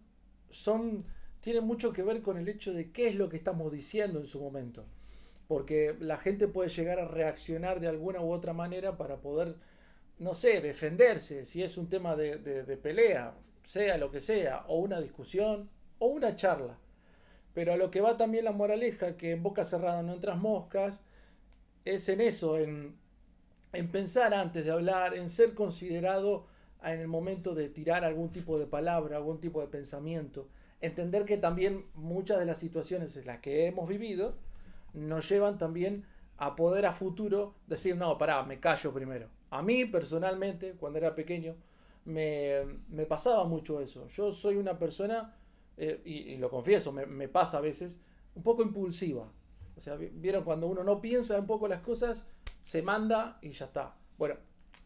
son, 0.50 1.06
tienen 1.42 1.64
mucho 1.66 1.94
que 1.94 2.02
ver 2.04 2.22
con 2.22 2.38
el 2.38 2.48
hecho 2.50 2.74
de 2.74 2.92
qué 2.92 3.08
es 3.08 3.16
lo 3.16 3.30
que 3.30 3.38
estamos 3.38 3.72
diciendo 3.72 4.20
en 4.20 4.26
su 4.26 4.40
momento. 4.40 4.86
Porque 5.48 5.96
la 6.00 6.18
gente 6.18 6.48
puede 6.48 6.70
llegar 6.70 7.00
a 7.00 7.08
reaccionar 7.08 7.80
de 7.80 7.88
alguna 7.88 8.22
u 8.22 8.32
otra 8.34 8.54
manera 8.54 8.98
para 8.98 9.18
poder, 9.18 9.56
no 10.20 10.34
sé, 10.34 10.62
defenderse, 10.62 11.46
si 11.46 11.64
es 11.64 11.78
un 11.78 11.90
tema 11.90 12.16
de, 12.16 12.38
de- 12.40 12.64
de 12.64 12.78
pelea, 12.78 13.36
sea 13.66 13.98
lo 13.98 14.12
que 14.12 14.22
sea, 14.22 14.66
o 14.68 14.80
una 14.80 15.02
discusión, 15.02 15.70
o 16.00 16.08
una 16.08 16.36
charla. 16.36 16.78
Pero 17.54 17.74
a 17.74 17.78
lo 17.78 17.92
que 17.92 18.02
va 18.02 18.18
también 18.18 18.46
la 18.46 18.52
moraleja, 18.52 19.16
que 19.18 19.32
en 19.32 19.44
boca 19.44 19.64
cerrada 19.66 20.02
no 20.02 20.14
entras 20.14 20.38
moscas, 20.38 21.04
es 21.86 22.10
en 22.10 22.20
eso, 22.20 22.58
en, 22.58 22.96
en 23.72 23.92
pensar 23.92 24.34
antes 24.34 24.66
de 24.66 24.72
hablar, 24.72 25.16
en 25.16 25.30
ser 25.30 25.54
considerado 25.54 26.48
en 26.84 27.00
el 27.00 27.08
momento 27.08 27.56
de 27.56 27.70
tirar 27.70 28.04
algún 28.04 28.32
tipo 28.32 28.60
de 28.60 28.66
palabra, 28.66 29.18
algún 29.18 29.40
tipo 29.40 29.62
de 29.62 29.68
pensamiento. 29.68 30.48
Entender 30.82 31.26
que 31.26 31.38
también 31.38 31.86
muchas 31.94 32.40
de 32.40 32.46
las 32.46 32.60
situaciones 32.60 33.16
en 33.18 33.28
las 33.28 33.40
que 33.40 33.68
hemos 33.68 33.88
vivido 33.88 34.36
nos 34.94 35.30
llevan 35.30 35.58
también 35.58 36.06
a 36.38 36.56
poder 36.56 36.86
a 36.86 36.92
futuro 36.92 37.56
decir, 37.68 37.96
no, 37.96 38.18
pará, 38.18 38.44
me 38.44 38.60
callo 38.60 38.94
primero. 38.94 39.30
A 39.52 39.62
mí 39.62 39.86
personalmente, 39.86 40.74
cuando 40.74 41.00
era 41.00 41.16
pequeño, 41.16 41.56
me, 42.04 42.62
me 42.90 43.06
pasaba 43.06 43.46
mucho 43.46 43.82
eso. 43.82 44.08
Yo 44.10 44.32
soy 44.32 44.58
una 44.58 44.78
persona, 44.78 45.36
eh, 45.78 46.02
y, 46.04 46.36
lo 46.38 46.50
confieso, 46.50 46.92
me 46.92 47.28
pasa 47.30 47.58
a 47.58 47.62
veces, 47.62 48.00
un 48.36 48.44
poco 48.44 48.62
impulsiva. 48.62 49.28
O 49.78 49.82
sea, 49.82 49.96
vi- 49.96 50.12
vieron 50.14 50.44
cuando 50.44 50.68
uno 50.68 50.84
no 50.84 51.02
piensa 51.02 51.40
un 51.40 51.48
poco 51.48 51.68
las 51.68 51.82
cosas, 51.82 52.26
se 52.64 52.82
manda 52.82 53.38
y 53.42 53.52
ya 53.52 53.66
está. 53.66 53.96
Bueno, 54.18 54.36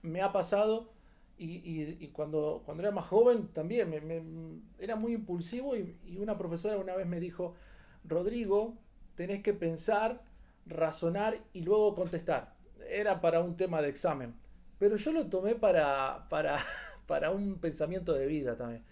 me 0.01 0.21
ha 0.21 0.31
pasado 0.31 0.91
y, 1.37 2.07
cuando, 2.09 2.63
cuando 2.65 2.83
era 2.83 2.91
más 2.91 3.05
joven 3.05 3.47
también 3.53 4.61
era 4.77 4.95
muy 4.97 5.13
impulsivo 5.13 5.75
y, 5.77 5.97
y 6.05 6.17
una 6.17 6.37
profesora 6.37 6.77
una 6.77 6.95
vez 6.95 7.07
me 7.07 7.19
dijo, 7.21 7.55
Rodrigo, 8.03 8.73
tenés 9.15 9.41
que 9.41 9.53
pensar, 9.53 10.21
razonar 10.65 11.39
y 11.53 11.61
luego 11.61 11.95
contestar. 11.95 12.55
Era 12.89 13.21
para 13.21 13.39
un 13.41 13.55
tema 13.55 13.81
de 13.81 13.89
examen. 13.89 14.33
Pero 14.79 14.95
yo 14.97 15.11
lo 15.13 15.27
tomé 15.27 15.55
para, 15.55 16.27
para, 16.29 16.59
para 17.07 17.31
un 17.31 17.55
pensamiento 17.59 18.13
de 18.13 18.25
vida 18.27 18.55
también. 18.57 18.83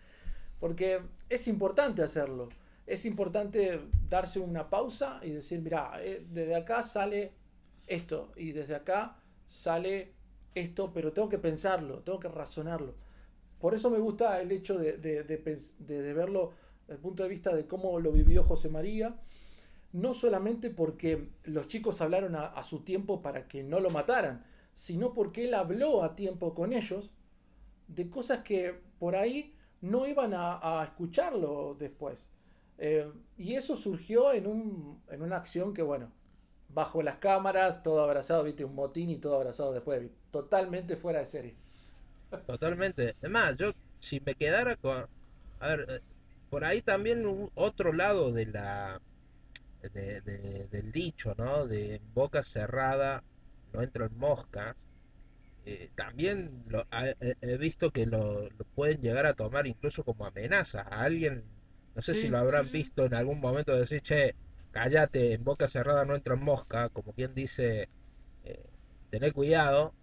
Porque 0.60 1.02
es 1.30 1.48
importante 1.48 2.02
hacerlo. 2.04 2.50
Es 2.88 3.06
importante 3.06 3.82
darse 4.10 4.40
una 4.40 4.70
pausa 4.70 5.20
y 5.24 5.32
decir, 5.32 5.62
mira, 5.62 5.94
desde 6.30 6.56
acá 6.56 6.84
sale 6.84 7.34
esto 7.88 8.32
y 8.38 8.54
desde 8.54 8.76
acá 8.76 9.18
sale 9.50 10.14
esto, 10.56 10.92
pero 10.94 11.14
tengo 11.14 11.30
que 11.30 11.38
pensarlo, 11.40 12.00
tengo 12.02 12.20
que 12.20 12.30
razonarlo. 12.30 12.96
Por 13.60 13.74
eso 13.76 13.90
me 13.90 14.00
gusta 14.00 14.42
el 14.42 14.52
hecho 14.52 14.78
de, 14.80 14.98
de- 14.98 15.24
de- 15.24 15.40
de 15.80 16.14
verlo 16.14 16.54
desde 16.82 16.96
el 16.96 17.00
punto 17.00 17.24
de 17.24 17.30
vista 17.30 17.56
de 17.56 17.68
cómo 17.68 18.00
lo 18.00 18.12
vivió 18.12 18.44
José 18.44 18.70
María, 18.70 19.16
no 19.94 20.14
solamente 20.14 20.70
porque 20.70 21.30
los 21.46 21.68
chicos 21.68 22.02
hablaron 22.02 22.36
a, 22.36 22.48
a 22.48 22.64
su 22.64 22.82
tiempo 22.82 23.22
para 23.22 23.48
que 23.48 23.64
no 23.64 23.80
lo 23.80 23.90
mataran, 23.90 24.46
sino 24.76 25.14
porque 25.14 25.46
él 25.46 25.54
habló 25.54 26.04
a 26.04 26.16
tiempo 26.16 26.54
con 26.54 26.74
ellos 26.74 27.12
de 27.88 28.10
cosas 28.10 28.40
que 28.44 28.76
por 29.00 29.16
ahí 29.16 29.56
no 29.82 30.08
iban 30.08 30.34
a, 30.34 30.82
a 30.82 30.86
escucharlo 30.86 31.76
después. 31.80 32.20
Eh, 32.78 33.12
y 33.38 33.56
eso 33.56 33.76
surgió 33.76 34.34
en, 34.34 34.48
un, 34.48 35.02
en 35.10 35.22
una 35.22 35.38
acción 35.38 35.74
que, 35.74 35.82
bueno, 35.82 36.12
bajo 36.70 37.02
las 37.02 37.18
cámaras, 37.18 37.84
todo 37.84 38.04
abrazado, 38.04 38.44
viste, 38.44 38.66
un 38.66 38.76
motín 38.76 39.10
y 39.10 39.18
todo 39.18 39.36
abrazado 39.36 39.74
después, 39.74 40.10
totalmente 40.32 40.96
fuera 40.96 41.20
de 41.20 41.26
serie. 41.26 41.56
Totalmente. 42.46 43.16
Es 43.22 43.58
yo 43.58 43.74
si 44.00 44.20
me 44.20 44.36
quedara 44.36 44.76
con... 44.76 45.08
A 45.60 45.68
ver, 45.68 45.86
eh, 45.90 46.00
por 46.50 46.64
ahí 46.64 46.82
también 46.82 47.50
otro 47.56 47.94
lado 47.94 48.32
de 48.32 48.46
la... 48.46 49.02
del 49.82 50.92
dicho, 50.92 51.34
¿no? 51.38 51.66
De 51.66 52.02
boca 52.14 52.44
cerrada 52.44 53.24
no 53.74 53.82
entran 53.82 54.18
moscas. 54.18 54.88
Eh, 55.66 55.90
también 55.96 56.64
lo, 56.68 56.86
he 57.42 57.58
visto 57.58 57.92
que 57.92 58.06
lo, 58.06 58.48
pueden 58.76 59.02
llegar 59.02 59.26
a 59.26 59.34
tomar 59.34 59.68
incluso 59.68 60.04
como 60.04 60.26
amenaza. 60.26 60.82
A 60.82 61.04
alguien, 61.04 61.44
no 61.98 62.04
sé 62.04 62.14
si 62.14 62.28
lo 62.28 62.38
habrán 62.38 62.72
visto 62.72 63.06
en 63.06 63.16
algún 63.16 63.40
momento 63.40 63.76
decir, 63.76 64.02
che, 64.04 64.36
cállate, 64.70 65.34
en 65.34 65.44
boca 65.44 65.68
cerrada 65.68 66.06
no 66.06 66.14
entran 66.14 66.40
mosca, 66.40 66.90
como 66.90 67.12
quien 67.12 67.34
dice, 67.34 67.90
eh, 68.44 68.70
tener 69.10 69.34
cuidado. 69.34 69.96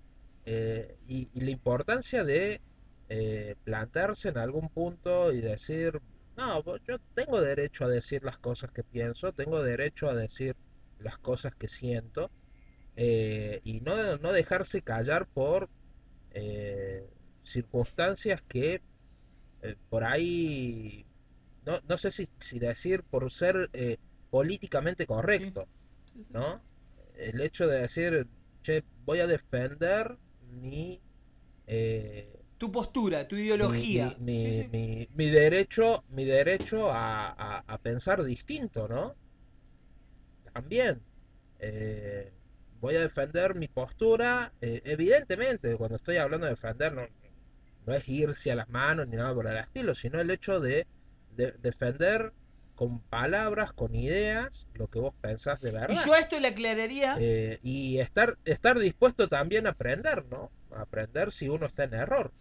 Eh, 0.44 0.96
y, 1.07 1.28
la 1.40 1.52
importancia 1.52 2.24
de 2.24 2.61
eh, 3.09 3.54
plantarse 3.62 4.30
en 4.30 4.38
algún 4.38 4.70
punto 4.70 5.33
y 5.33 5.40
decir, 5.40 6.00
no, 6.37 6.64
yo 6.85 6.98
tengo 7.14 7.40
derecho 7.40 7.85
a 7.85 7.88
decir 7.88 8.24
las 8.24 8.38
cosas 8.38 8.72
que 8.72 8.83
pienso, 8.83 9.33
tengo 9.33 9.62
derecho 9.62 10.09
a 10.09 10.14
decir 10.14 10.57
las 10.98 11.16
cosas 11.18 11.54
que 11.54 11.68
siento 11.68 12.28
eh, 12.96 13.61
y 13.62 13.83
no, 13.83 14.16
no, 14.16 14.33
dejarse 14.33 14.83
callar 14.83 15.28
por 15.28 15.70
eh, 16.33 17.09
circunstancias 17.44 18.42
que 18.48 18.83
por 19.88 20.02
ahí, 20.04 21.07
no, 21.64 21.81
no 21.88 21.98
sé 21.98 22.11
si, 22.11 22.29
si, 22.38 22.59
decir 22.59 23.03
por 23.03 23.31
ser 23.31 23.70
políticamente 24.31 25.07
correcto, 25.07 25.68
¿no? 26.31 26.62
El 27.16 27.40
hecho 27.40 27.66
de 27.66 27.83
decir, 27.83 28.27
che, 28.62 28.85
voy 29.05 29.20
a 29.20 29.27
defender 29.27 30.18
mi... 30.50 31.00
tu 32.59 32.70
postura, 32.72 33.27
tu 33.29 33.37
ideología. 33.37 34.14
Mi, 34.18 34.68
mi, 34.70 35.09
mi, 35.14 35.31
derecho, 35.31 36.05
mi 36.11 36.24
derecho 36.24 36.90
a, 36.90 37.29
a, 37.29 37.59
a, 37.66 37.79
pensar 37.79 38.22
distinto, 38.24 38.88
¿no? 38.88 39.14
También. 40.53 41.03
Eh, 41.59 42.33
voy 42.81 42.96
a 42.96 43.00
defender 43.00 43.55
mi 43.55 43.68
postura. 43.68 44.53
Eh, 44.61 44.83
evidentemente, 44.85 45.74
cuando 45.77 45.96
estoy 45.96 46.16
hablando 46.18 46.46
de 46.46 46.53
defender, 46.53 46.92
no, 46.92 47.03
no, 47.87 47.94
es 47.94 48.09
irse 48.09 48.53
a 48.53 48.57
las 48.57 48.68
manos 48.68 49.09
ni 49.09 49.16
nada 49.16 49.35
por 49.35 49.46
el 49.46 49.57
estilo, 49.57 49.94
sino 49.94 50.20
el 50.20 50.31
hecho 50.31 50.61
de, 50.61 50.87
defender 51.36 52.32
con 52.74 52.98
palabras, 53.00 53.72
con 53.72 53.94
ideas, 53.94 54.66
lo 54.74 54.88
que 54.88 54.98
vos 54.98 55.14
pensás 55.20 55.60
de 55.60 55.70
verdad. 55.70 55.90
Y 55.90 56.04
yo 56.04 56.12
a 56.12 56.18
esto 56.18 56.40
le 56.40 56.48
aclararía. 56.48 57.16
Eh, 57.20 57.58
y 57.62 57.98
estar, 57.98 58.36
estar 58.44 58.78
dispuesto 58.78 59.28
también 59.28 59.66
a 59.66 59.70
aprender, 59.70 60.24
¿no? 60.26 60.50
A 60.72 60.82
aprender 60.82 61.30
si 61.30 61.48
uno 61.48 61.66
está 61.66 61.84
en 61.84 61.94
error. 61.94 62.32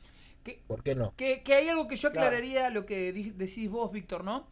¿Por 0.67 0.84
qué 0.84 0.95
no? 0.95 1.13
Que, 1.15 1.41
hay 1.47 1.69
algo 1.69 1.88
que 1.88 1.95
yo 1.95 2.10
aclararía 2.10 2.69
lo 2.69 2.86
que 2.86 3.13
decís 3.13 3.69
vos, 3.69 3.91
Víctor, 3.91 4.23
¿no? 4.23 4.47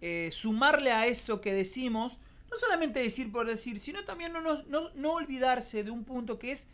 Eh, 0.00 0.30
sumarle 0.32 0.92
a 0.92 1.06
eso 1.06 1.40
que 1.40 1.52
decimos 1.52 2.18
no 2.50 2.56
solamente 2.56 3.00
decir 3.00 3.30
por 3.30 3.46
decir, 3.46 3.78
sino 3.78 4.04
también 4.04 4.32
no, 4.32 4.40
no, 4.40 4.90
no 4.94 5.12
olvidarse 5.12 5.84
de 5.84 5.90
un 5.90 6.04
punto 6.04 6.38
que 6.38 6.52
es 6.52 6.68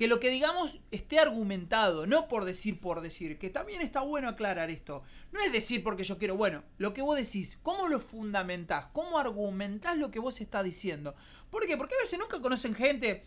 que 0.00 0.08
lo 0.08 0.18
que 0.18 0.30
digamos 0.30 0.80
esté 0.90 1.18
argumentado, 1.18 2.06
no 2.06 2.26
por 2.26 2.46
decir 2.46 2.80
por 2.80 3.02
decir, 3.02 3.38
que 3.38 3.50
también 3.50 3.82
está 3.82 4.00
bueno 4.00 4.30
aclarar 4.30 4.70
esto. 4.70 5.02
No 5.30 5.42
es 5.42 5.52
decir 5.52 5.84
porque 5.84 6.04
yo 6.04 6.16
quiero, 6.16 6.38
bueno, 6.38 6.64
lo 6.78 6.94
que 6.94 7.02
vos 7.02 7.18
decís, 7.18 7.58
¿cómo 7.62 7.86
lo 7.86 8.00
fundamentás? 8.00 8.86
¿Cómo 8.94 9.18
argumentás 9.18 9.98
lo 9.98 10.10
que 10.10 10.18
vos 10.18 10.40
estás 10.40 10.64
diciendo? 10.64 11.14
¿Por 11.50 11.66
qué? 11.66 11.76
Porque 11.76 11.96
a 11.96 12.02
veces 12.02 12.18
nunca 12.18 12.40
conocen 12.40 12.74
gente. 12.74 13.26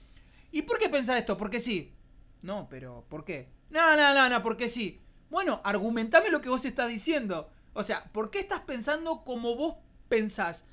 ¿Y 0.52 0.64
por 0.64 0.80
qué 0.80 0.90
pensás 0.90 1.20
esto? 1.20 1.38
Porque 1.38 1.60
sí. 1.60 1.94
No, 2.42 2.68
pero 2.68 3.06
¿por 3.08 3.24
qué? 3.24 3.50
No, 3.70 3.96
no, 3.96 4.12
no, 4.16 4.28
no, 4.28 4.42
porque 4.42 4.68
sí. 4.68 5.00
Bueno, 5.30 5.62
argumentame 5.64 6.32
lo 6.32 6.42
que 6.42 6.50
vos 6.50 6.66
estás 6.66 6.90
diciendo. 6.90 7.52
O 7.74 7.84
sea, 7.84 8.12
¿por 8.12 8.32
qué 8.32 8.40
estás 8.40 8.62
pensando 8.62 9.24
como 9.24 9.56
vos 9.56 9.76
pensás? 10.10 10.66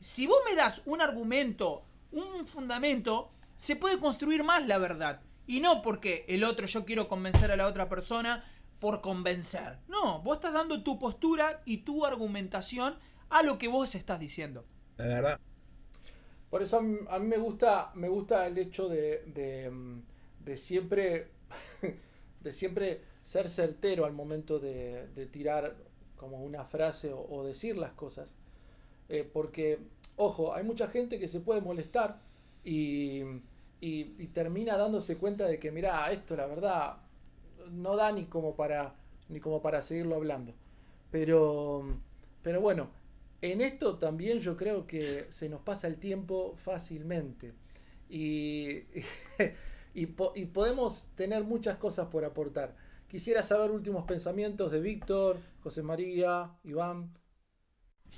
si 0.00 0.26
vos 0.26 0.38
me 0.44 0.54
das 0.54 0.82
un 0.84 1.00
argumento, 1.00 1.84
un 2.12 2.46
fundamento, 2.46 3.32
se 3.56 3.76
puede 3.76 3.98
construir 3.98 4.44
más 4.44 4.66
la 4.66 4.78
verdad. 4.78 5.20
Y 5.48 5.60
no 5.60 5.80
porque 5.80 6.26
el 6.28 6.44
otro, 6.44 6.66
yo 6.66 6.84
quiero 6.84 7.08
convencer 7.08 7.50
a 7.50 7.56
la 7.56 7.66
otra 7.66 7.88
persona 7.88 8.44
por 8.78 9.00
convencer. 9.00 9.78
No, 9.88 10.20
vos 10.20 10.36
estás 10.36 10.52
dando 10.52 10.82
tu 10.82 10.98
postura 10.98 11.62
y 11.64 11.78
tu 11.78 12.04
argumentación 12.04 12.96
a 13.30 13.42
lo 13.42 13.56
que 13.56 13.66
vos 13.66 13.94
estás 13.94 14.20
diciendo. 14.20 14.66
La 14.98 15.06
verdad. 15.06 15.40
Por 16.50 16.62
eso 16.62 16.76
a 16.76 16.82
mí, 16.82 17.26
me, 17.26 17.38
gusta, 17.38 17.90
me 17.94 18.10
gusta 18.10 18.46
el 18.46 18.58
hecho 18.58 18.88
de, 18.88 19.24
de, 20.44 20.56
siempre 20.58 21.30
de 22.42 22.52
siempre 22.52 23.00
ser 23.24 23.48
certero 23.48 24.04
al 24.04 24.12
momento 24.12 24.58
de, 24.58 25.28
tirar 25.32 25.76
como 26.16 26.44
una 26.44 26.66
frase 26.66 27.10
o 27.12 27.42
decir 27.42 27.78
las 27.78 27.92
cosas. 27.92 28.28
Eh, 29.08 29.28
porque, 29.32 29.78
ojo, 30.16 30.54
hay 30.54 30.62
mucha 30.62 30.88
gente 30.88 31.18
que 31.18 31.26
se 31.26 31.40
puede 31.40 31.62
molestar 31.62 32.20
y, 32.64 33.22
termina 34.32 34.76
dándose 34.76 35.16
cuenta 35.16 35.46
de 35.46 35.58
que, 35.58 35.70
mira, 35.70 36.10
esto 36.12 36.36
la 36.36 36.46
verdad 36.46 36.96
no 37.70 37.96
da 37.96 38.12
ni 38.12 38.26
como 38.26 38.54
para, 38.56 38.94
ni 39.28 39.40
como 39.40 39.62
para 39.62 39.82
seguirlo 39.82 40.16
hablando. 40.16 40.52
Pero, 41.10 42.00
pero 42.42 42.60
bueno, 42.60 42.90
en 43.40 43.60
esto 43.60 43.98
también 43.98 44.40
yo 44.40 44.56
creo 44.56 44.86
que 44.86 45.26
se 45.30 45.48
nos 45.48 45.60
pasa 45.62 45.86
el 45.86 45.96
tiempo 45.96 46.54
fácilmente. 46.56 47.52
Y, 48.08 48.84
y, 49.94 50.08
y, 50.34 50.46
podemos 50.46 51.08
tener 51.14 51.44
muchas 51.44 51.76
cosas 51.76 52.08
por 52.08 52.24
aportar. 52.24 52.74
Quisiera 53.08 53.42
saber 53.42 53.70
últimos 53.70 54.04
pensamientos 54.04 54.70
de 54.70 54.80
Víctor, 54.80 55.38
José 55.62 55.82
María, 55.82 56.50
Iván. 56.64 57.10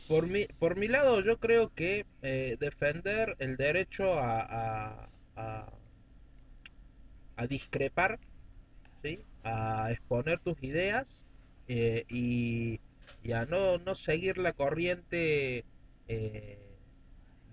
Por 0.08 0.26
mi, 0.26 0.46
por 0.58 0.76
mi 0.76 0.88
lado, 0.88 1.20
yo 1.20 1.38
creo 1.38 1.72
que 1.72 2.04
eh, 2.22 2.56
defender 2.58 3.36
el 3.38 3.56
derecho 3.56 4.14
a, 4.14 5.08
a, 7.36 7.46
discrepar, 7.48 8.18
¿sí? 9.02 9.20
a 9.44 9.90
exponer 9.90 10.38
tus 10.40 10.62
ideas 10.62 11.26
eh, 11.68 12.04
y, 12.08 12.80
a 13.32 13.46
no, 13.46 13.78
no, 13.78 13.94
seguir 13.94 14.36
la 14.38 14.52
corriente 14.52 15.64
eh, 16.08 16.58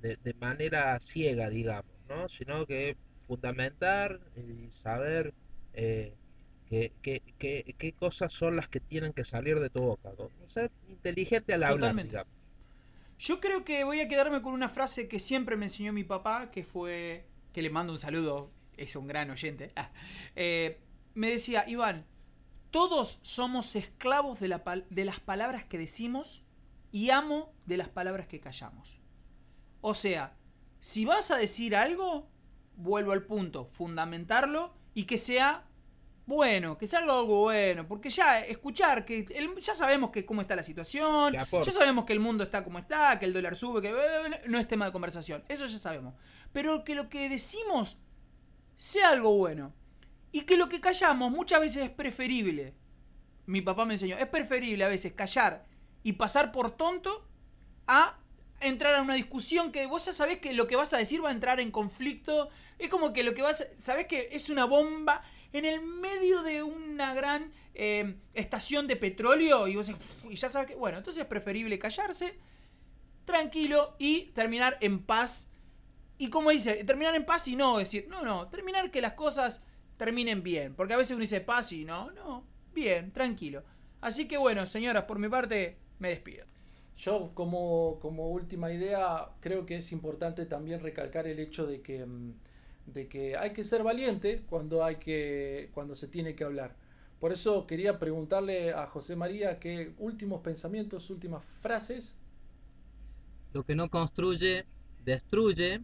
de, 0.02 0.34
manera 0.40 1.00
ciega, 1.00 1.50
digamos, 1.50 1.92
¿no? 2.10 2.28
sino 2.28 2.66
que 2.66 2.98
fundamentar 3.26 4.20
y 4.36 4.72
saber 4.72 5.34
qué, 5.74 6.12
qué, 7.02 7.22
qué, 7.40 7.94
cosas 7.94 8.34
son 8.34 8.56
las 8.56 8.68
que 8.68 8.80
tienen 8.80 9.14
que 9.14 9.24
salir 9.24 9.60
de 9.60 9.70
tu 9.70 9.82
boca. 9.82 10.12
Ser 10.46 10.72
inteligente 10.90 11.54
al 11.54 11.64
hablar, 11.64 11.96
digamos. 11.96 12.38
Yo 13.20 13.40
creo 13.40 13.66
que 13.66 13.84
voy 13.84 14.00
a 14.00 14.08
quedarme 14.08 14.42
con 14.42 14.54
una 14.54 14.70
frase 14.70 15.08
que 15.08 15.20
siempre 15.20 15.56
me 15.56 15.66
enseñó 15.66 15.92
mi 15.92 16.04
papá, 16.04 16.52
que 16.52 16.64
fue, 16.64 17.26
que 17.58 17.64
le 17.64 17.72
mando 17.72 17.92
un 17.92 17.98
saludo, 17.98 18.52
es 18.78 18.96
un 18.96 19.08
gran 19.08 19.32
oyente. 19.32 19.72
Ah, 19.76 19.90
eh, 20.36 20.80
me 21.16 21.32
decía, 21.32 21.68
Iván, 21.68 22.06
todos 22.70 23.18
somos 23.24 23.76
esclavos 23.76 24.40
de, 24.40 24.62
de 24.92 25.06
las 25.06 25.20
palabras 25.20 25.64
que 25.64 25.80
decimos 25.80 26.46
y 26.92 27.10
amo 27.10 27.52
de 27.66 27.78
las 27.78 27.90
palabras 27.90 28.28
que 28.28 28.40
callamos. 28.40 29.00
O 29.82 29.96
sea, 29.96 30.38
si 30.80 31.04
vas 31.06 31.32
a 31.32 31.38
decir 31.38 31.76
algo, 31.76 32.30
vuelvo 32.76 33.12
al 33.12 33.24
punto, 33.24 33.66
fundamentarlo 33.66 34.76
y 34.94 35.06
que 35.06 35.18
sea 35.18 35.68
bueno, 36.28 36.78
que 36.78 36.86
salga 36.86 37.18
algo 37.18 37.44
bueno, 37.44 37.88
porque 37.88 38.10
ya 38.10 38.42
escuchar 38.42 39.06
que 39.06 39.26
ya 39.62 39.74
sabemos 39.74 40.10
que 40.10 40.26
cómo 40.26 40.42
está 40.42 40.58
la 40.58 40.64
situación, 40.64 41.34
ya 41.34 41.72
sabemos 41.72 42.04
que 42.04 42.12
el 42.12 42.20
mundo 42.20 42.44
está 42.44 42.66
como 42.66 42.80
está, 42.80 43.18
que 43.18 43.24
el 43.24 43.32
dólar 43.32 43.56
sube, 43.56 43.82
que 43.82 43.94
no 44.48 44.60
es 44.60 44.68
tema 44.68 44.86
de 44.86 44.92
conversación, 44.92 45.46
eso 45.48 45.68
ya 45.68 45.80
sabemos. 45.80 46.16
Pero 46.52 46.84
que 46.84 46.96
lo 46.96 47.08
que 47.08 47.30
decimos 47.30 47.96
sea 48.76 49.12
algo 49.12 49.38
bueno 49.38 49.74
y 50.34 50.42
que 50.42 50.58
lo 50.58 50.68
que 50.68 50.82
callamos 50.82 51.32
muchas 51.32 51.62
veces 51.62 51.86
es 51.86 51.90
preferible. 51.92 52.76
Mi 53.46 53.62
papá 53.62 53.86
me 53.86 53.94
enseñó, 53.94 54.18
es 54.18 54.28
preferible 54.28 54.84
a 54.84 54.90
veces 54.90 55.14
callar 55.14 55.66
y 56.04 56.14
pasar 56.14 56.52
por 56.52 56.72
tonto 56.72 57.26
a 57.88 58.20
entrar 58.60 58.96
a 58.96 59.02
una 59.02 59.14
discusión 59.14 59.72
que 59.72 59.86
vos 59.86 60.04
ya 60.04 60.12
sabés 60.12 60.40
que 60.40 60.52
lo 60.54 60.68
que 60.68 60.76
vas 60.76 60.94
a 60.94 60.98
decir 60.98 61.24
va 61.24 61.30
a 61.30 61.32
entrar 61.32 61.62
en 61.62 61.72
conflicto. 61.72 62.50
Es 62.80 62.90
como 62.90 63.14
que 63.14 63.24
lo 63.24 63.34
que 63.34 63.44
vas 63.44 63.62
a, 63.62 63.78
sabés 63.78 64.08
que 64.08 64.28
es 64.34 64.50
una 64.50 64.66
bomba 64.66 65.22
en 65.58 65.66
el 65.66 65.82
medio 65.82 66.44
de 66.44 66.64
una 66.64 67.14
gran 67.14 67.52
eh, 67.74 68.16
estación 68.34 68.88
de 68.88 68.96
petróleo 68.96 69.68
y 69.68 69.76
vos 69.76 69.92
y 70.30 70.36
ya 70.36 70.50
sabes 70.50 70.68
que, 70.68 70.76
bueno, 70.76 70.98
entonces 70.98 71.22
es 71.22 71.28
preferible 71.28 71.78
callarse, 71.78 72.38
tranquilo 73.26 73.96
y 74.00 74.32
terminar 74.32 74.78
en 74.82 75.04
paz. 75.04 75.52
Y 76.18 76.30
como 76.30 76.50
dice, 76.50 76.84
terminar 76.84 77.14
en 77.16 77.26
paz 77.26 77.48
y 77.48 77.56
no 77.56 77.78
decir, 77.78 78.08
no, 78.10 78.24
no, 78.24 78.48
terminar 78.48 78.90
que 78.90 79.02
las 79.02 79.14
cosas 79.14 79.64
terminen 79.98 80.42
bien. 80.42 80.74
Porque 80.76 80.94
a 80.94 80.98
veces 80.98 81.12
uno 81.12 81.22
dice 81.22 81.42
paz 81.42 81.72
y 81.72 81.86
no, 81.86 82.12
no, 82.12 82.46
bien, 82.74 83.12
tranquilo. 83.12 83.64
Así 84.02 84.28
que 84.28 84.38
bueno, 84.38 84.66
señoras, 84.66 85.04
por 85.04 85.20
mi 85.20 85.30
parte, 85.30 85.78
me 86.00 86.10
despido. 86.10 86.46
Yo 86.98 87.32
como, 87.36 88.00
como 88.02 88.30
última 88.30 88.72
idea 88.72 89.30
creo 89.40 89.66
que 89.66 89.78
es 89.78 89.92
importante 89.92 90.46
también 90.46 90.80
recalcar 90.80 91.28
el 91.28 91.40
hecho 91.40 91.68
de 91.68 91.82
que, 91.82 92.04
mm, 92.06 92.34
de 92.88 93.08
que 93.08 93.38
hay 93.38 93.54
que 93.54 93.64
ser 93.64 93.84
valiente 93.84 94.44
cuando, 94.50 94.84
hay 94.84 94.96
que, 94.96 95.70
cuando 95.74 95.94
se 95.94 96.08
tiene 96.08 96.36
que 96.36 96.44
hablar. 96.44 96.76
Por 97.20 97.32
eso 97.32 97.68
quería 97.68 98.00
preguntarle 98.00 98.72
a 98.72 98.88
José 98.88 99.16
María 99.16 99.60
qué 99.60 99.94
últimos 99.98 100.42
pensamientos, 100.42 101.10
últimas 101.10 101.44
frases. 101.62 102.16
Lo 103.54 103.64
que 103.64 103.76
no 103.76 103.90
construye, 103.90 104.66
destruye. 105.04 105.82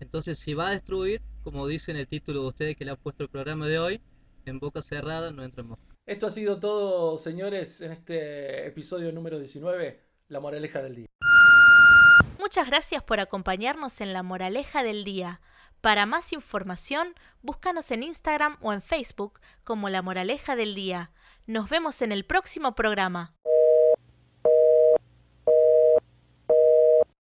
Entonces, 0.00 0.38
si 0.38 0.54
va 0.54 0.68
a 0.68 0.70
destruir, 0.72 1.22
como 1.42 1.66
dice 1.66 1.90
en 1.90 1.96
el 1.96 2.08
título 2.08 2.42
de 2.42 2.48
ustedes 2.48 2.76
que 2.76 2.84
le 2.84 2.90
ha 2.90 2.96
puesto 2.96 3.22
el 3.22 3.30
programa 3.30 3.66
de 3.66 3.78
hoy, 3.78 4.00
en 4.44 4.58
boca 4.58 4.82
cerrada 4.82 5.30
no 5.30 5.42
entra 5.42 5.62
mosca. 5.62 5.84
Esto 6.04 6.26
ha 6.26 6.30
sido 6.30 6.60
todo, 6.60 7.16
señores, 7.18 7.80
en 7.80 7.92
este 7.92 8.66
episodio 8.66 9.10
número 9.12 9.38
19, 9.38 10.00
La 10.28 10.40
Moraleja 10.40 10.82
del 10.82 10.96
Día. 10.96 11.06
Muchas 12.38 12.68
gracias 12.68 13.02
por 13.02 13.20
acompañarnos 13.20 14.00
en 14.00 14.12
La 14.12 14.22
Moraleja 14.22 14.82
del 14.82 15.04
Día. 15.04 15.40
Para 15.86 16.04
más 16.04 16.32
información, 16.32 17.14
búscanos 17.42 17.92
en 17.92 18.02
Instagram 18.02 18.56
o 18.60 18.72
en 18.72 18.82
Facebook 18.82 19.38
como 19.62 19.88
La 19.88 20.02
Moraleja 20.02 20.56
del 20.56 20.74
Día. 20.74 21.12
Nos 21.46 21.70
vemos 21.70 22.02
en 22.02 22.10
el 22.10 22.24
próximo 22.24 22.74
programa. 22.74 23.36